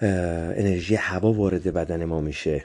[0.00, 2.64] انرژی هوا وارد بدن ما میشه.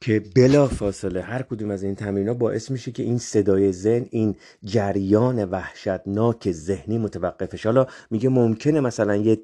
[0.00, 4.06] که بلا فاصله هر کدوم از این تمرین ها باعث میشه که این صدای ذهن
[4.10, 7.66] این جریان وحشتناک ذهنی متوقفش.
[7.66, 9.38] حالا میگه ممکنه مثلا یه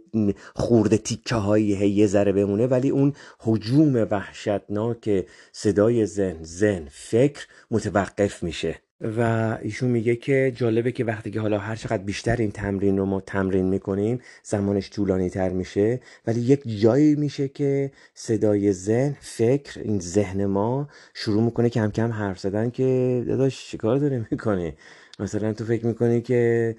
[0.54, 8.42] خورده تیکه هایی یه ذره بمونه ولی اون حجوم وحشتناک صدای ذهن ذهن فکر متوقف
[8.42, 8.85] میشه.
[9.00, 9.20] و
[9.62, 13.20] ایشون میگه که جالبه که وقتی که حالا هر چقدر بیشتر این تمرین رو ما
[13.20, 16.00] تمرین می‌کنیم زمانش طولانی تر میشه.
[16.26, 22.12] ولی یک جایی میشه که صدای ذهن فکر این ذهن ما شروع می‌کنه کم کم
[22.12, 24.72] حرف زدن که داداش چیکار داری می‌کنی؟
[25.18, 26.76] مثلا تو فکر می‌کنی که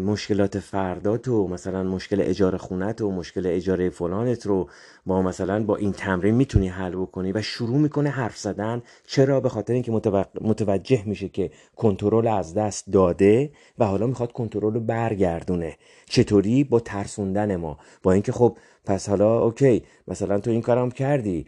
[0.00, 4.68] مشکلات فردات و مثلا مشکل اجاره خونت و مشکل اجاره فلانت رو
[5.06, 8.82] با مثلا با این تمرین می‌تونی حل بکنی و شروع می‌کنه حرف زدن.
[9.06, 9.92] چرا؟ به خاطر اینکه
[10.40, 15.76] متوجه میشه که کنترل از دست داده و حالا می‌خواد کنترل رو برگردونه.
[16.06, 17.78] چطوری؟ با ترسوندن ما.
[18.02, 21.46] با اینکه خب پس حالا اوکی مثلا تو این کارم کردی.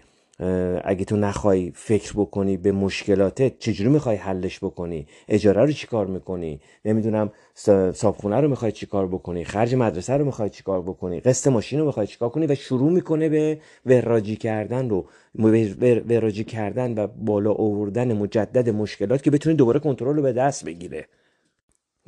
[0.84, 6.60] اگه تو نخوای فکر بکنی به مشکلاتت چجوری می‌خوای حلش بکنی؟ اجاره رو چیکار می‌کنی؟
[6.84, 7.30] نمی‌دونم
[7.94, 12.06] صابخونه رو می‌خوای چیکار بکنی؟ خرج مدرسه رو می‌خوای چیکار بکنی؟ قسط ماشین رو می‌خوای
[12.06, 15.06] چیکار کنی؟ و شروع می‌کنه به وراجی کردن رو
[16.08, 21.06] وراجی کردن و بالا آوردن مجدد مشکلات که بتونی دوباره کنترل رو به دست بگیره.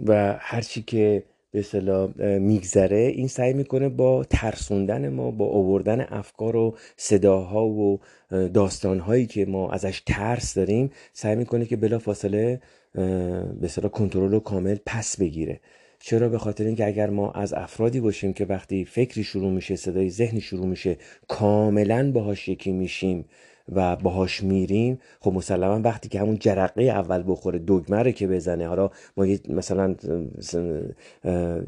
[0.07, 1.23] و هرچی که
[1.53, 8.01] به صلاح میگذره این سعی می‌کنه با ترسوندن ما با آوردن افکار و صداها و
[8.31, 12.61] داستانهایی که ما ازش ترس داریم سعی می‌کنه که بلا فاصله
[13.61, 15.61] به صلاح کنترل رو کامل پس بگیره.
[15.99, 20.11] چرا؟ به خاطر اینکه اگر ما از افرادی باشیم که وقتی فکری شروع میشه صدای
[20.11, 20.97] ذهنی شروع میشه
[21.29, 23.25] کاملا باهاش یکی میشیم.
[23.73, 28.91] و باهاش میریم خب مسلما وقتی که همون جرقه اول بخوره دگمه که بزنه حالا
[29.17, 29.95] ما مثلا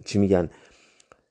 [0.04, 0.50] چی میگن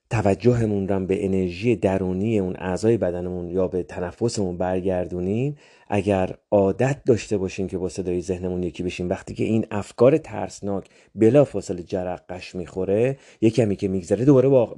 [0.10, 5.58] توجهمون رو به انرژی درونی اون اعضای بدنمون یا به تنفسمون برگردونیم
[5.88, 10.90] اگر عادت داشته باشیم که با صدای ذهنمون یکی بشیم وقتی که این افکار ترسناک
[11.16, 14.76] بلا فاصله جرقش می‌خوره یه کمی که میگذره دوباره با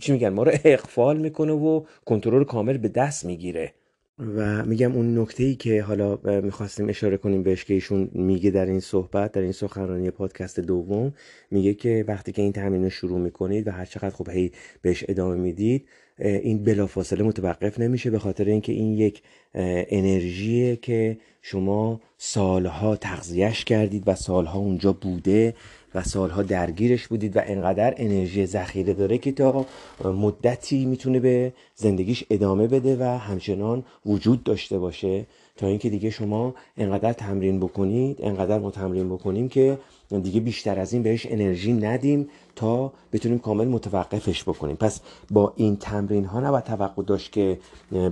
[0.00, 3.72] چی میگن ما رو اقفال می‌کنه و کنترل کامل به دست می‌گیره.
[4.20, 8.66] و میگم اون نکته ای که حالا می‌خواستیم اشاره کنیم بهش که ایشون میگه در
[8.66, 11.12] این صحبت در این سخنرانی پادکست دوم
[11.50, 14.52] میگه که وقتی که این تمرین رو شروع می‌کنید و هر چقدر خب هی
[14.82, 15.88] بهش ادامه می‌دید
[16.20, 19.22] این بلافاصله متوقف نمیشه به خاطر اینکه این یک
[19.54, 25.54] انرژیه که شما سالها تغذیهش کردید و سالها اونجا بوده
[25.94, 29.66] و سالها درگیرش بودید و انقدر انرژی ذخیره داره که تا
[30.04, 35.26] مدتی می‌تونه به زندگیش ادامه بده و همچنان وجود داشته باشه.
[35.60, 39.78] تا اینکه دیگه شما انقدر تمرین بکنید انقدر ما تمرین بکنیم که
[40.22, 44.76] دیگه بیشتر از این بهش انرژی ندیم تا بتونیم کامل متوقفش بکنیم.
[44.76, 45.00] پس
[45.30, 47.58] با این تمرین ها نباید توقع داشت که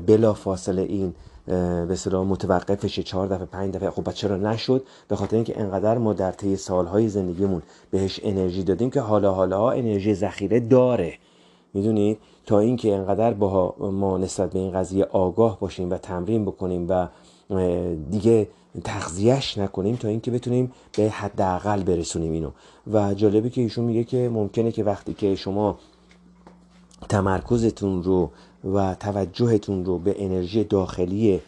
[0.06, 1.14] بلا فاصله این
[1.46, 6.12] به اصطلاح متوقفش چهار دفعه پنج دفعه خب چرا نشد؟ به خاطر اینکه انقدر ما
[6.12, 11.14] در طی سالهای زندگیمون بهش انرژی دادیم که حالا حالا انرژی ذخیره داره.
[11.74, 16.86] می‌دونید؟ تا اینکه انقدر با ما نسبت به این قضیه آگاه باشیم و تمرین بکنیم
[16.88, 17.08] و
[18.10, 18.48] دیگه
[18.84, 22.50] تغذیهش نکنیم تا اینکه بتونیم به حداقل برسونیم اینو.
[22.92, 25.78] و جالبی که ایشون میگه که ممکنه که وقتی که شما
[27.08, 28.30] تمرکزتون رو
[28.74, 31.40] و توجهتون رو به انرژی داخلی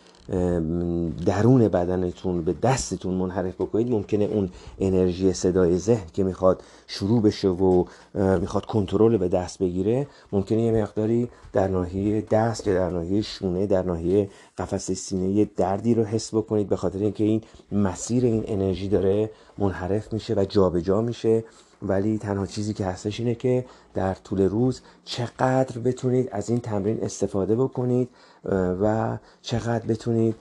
[1.26, 7.48] درون بدنتون به دستتون منحرف بکنید ممکنه اون انرژی صدای ذهن که می‌خواد شروع بشه
[7.48, 13.22] و می‌خواد کنترل به دست بگیره ممکنه یه مقداری در ناحیه دست یا در ناحیه
[13.22, 18.44] شونه در ناحیه قفس سینه دردی رو حس بکنید به خاطر اینکه این مسیر این
[18.46, 21.44] انرژی داره منحرف میشه و جابجا جا میشه.
[21.82, 23.64] ولی تنها چیزی که هستش اینه که
[23.94, 28.08] در طول روز چقدر بتونید از این تمرین استفاده بکنید
[28.44, 30.34] و چقدر بتونید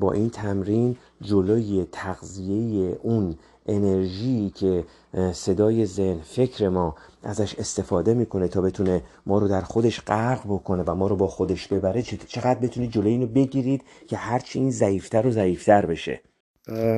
[0.00, 3.36] با این تمرین جلوی تغذیه اون
[3.66, 4.84] انرژی که
[5.32, 10.82] صدای ذهن فکر ما ازش استفاده می‌کنه تا بتونه ما رو در خودش غرق بکنه
[10.82, 15.26] و ما رو با خودش ببره چقدر بتونید جلوی اینو بگیرید که هرچی این ضعیفتر
[15.26, 16.20] و ضعیفتر بشه.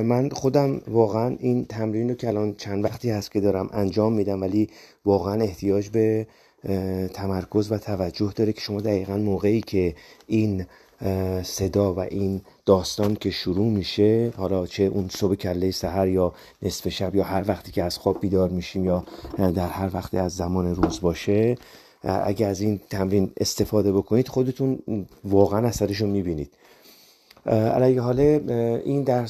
[0.05, 4.41] من خودم واقعا این تمرین رو که الان چند وقتی هست که دارم انجام میدم
[4.41, 4.69] ولی
[5.05, 6.27] واقعا احتیاج به
[7.13, 9.95] تمرکز و توجه داره که شما دقیقا موقعی که
[10.27, 10.65] این
[11.43, 16.89] صدا و این داستان که شروع میشه حالا چه اون صبح کله سحر یا نصف
[16.89, 19.03] شب یا هر وقتی که از خواب بیدار میشیم یا
[19.37, 21.57] در هر وقتی از زمان روز باشه
[22.03, 24.79] اگه از این تمرین استفاده بکنید خودتون
[25.23, 26.51] واقعا اثرش رو می‌بینید
[27.45, 28.43] علیه حاله
[28.85, 29.27] این در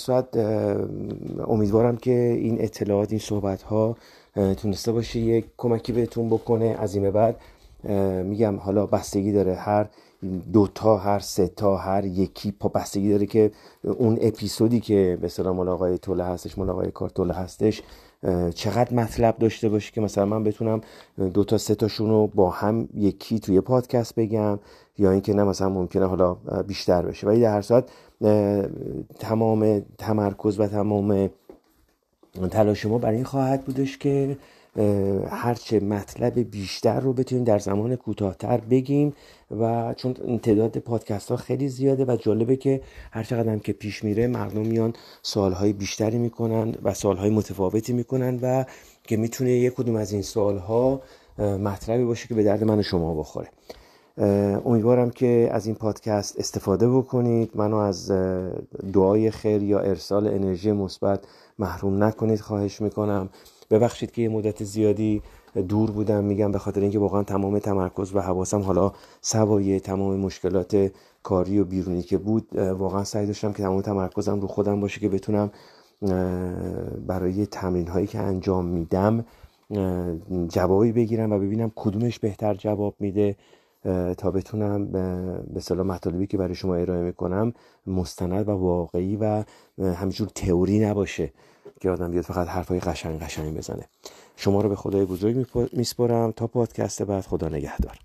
[1.48, 3.98] امیدوارم که این اطلاعات این صحبت ها
[4.36, 6.76] تونسته باشه یک کمکی بهتون بکنه.
[6.80, 7.36] از این بعد
[8.24, 9.88] میگم حالا بستگی داره هر
[10.54, 13.52] دو تا هر سه تا هر یکی پا بستگی داره که
[13.84, 17.82] اون اپیزودی که به سلام ملاقای توله هستش ملاقای کار توله هستش
[18.56, 20.82] چقدر مطلب داشته باشه که مثلا من بتونم
[21.34, 24.60] دو تا سه تاشون رو با هم یکی توی پادکست بگم
[24.98, 26.34] یا اینکه نه مثلا ممکنه حالا
[26.68, 27.28] بیشتر بشه.
[27.28, 27.90] ولی در هر صورت
[29.20, 31.30] تمام تمرکز و تمام
[32.52, 34.38] تلاش ما برای این خواهد بودش که
[35.30, 39.14] هرچه مطلب بیشتر رو بتونیم در زمان کوتاهتر بگیم
[39.52, 42.82] و چون تعداد پادکست ها خیلی زیاده و جالبه که
[43.12, 48.40] هر چقدر هم که پیش میره مردم میان سوالهای بیشتری می‌کنن و سوالهای متفاوتی می‌کنن
[48.42, 48.66] و
[49.04, 51.02] که می‌تونه یک کدوم از این سوالها
[51.40, 53.48] مطلبی باشه که به درد من و شما بخوره.
[54.18, 57.52] امیدوارم که از این پادکست استفاده بکنید.
[57.56, 58.12] منو از
[58.94, 61.26] دعای خیر یا ارسال انرژی مثبت
[61.60, 63.30] محروم نکنید خواهش می‌کنم.
[63.72, 65.22] ببخشید که یه مدت زیادی
[65.68, 66.24] دور بودم.
[66.24, 68.92] میگم به خاطر اینکه واقعا تمام تمرکز و حواسم حالا
[69.22, 70.92] سوای تمام مشکلات
[71.24, 75.10] کاری و بیرونی که بود واقعا سعی داشتم که تمام تمرکزم رو خودم باشه که
[75.10, 75.52] بتونم
[77.08, 79.26] برای تمرین هایی که انجام میدم
[80.48, 83.36] جوابی بگیرم و ببینم کدومش بهتر جواب میده.
[84.18, 84.88] تا بتونم
[85.54, 87.54] به صلاح مطالبی که برای شما ارائه می‌کنم
[87.88, 89.44] مستند و واقعی و
[89.80, 91.34] همینجور تئوری نباشه
[91.82, 93.88] که آدم بیاد فقط حرفای قشنگ قشنگ بزنه.
[94.36, 98.00] شما رو به خدای بزرگ میسپرم تا پادکست بعد خدا نگهدار.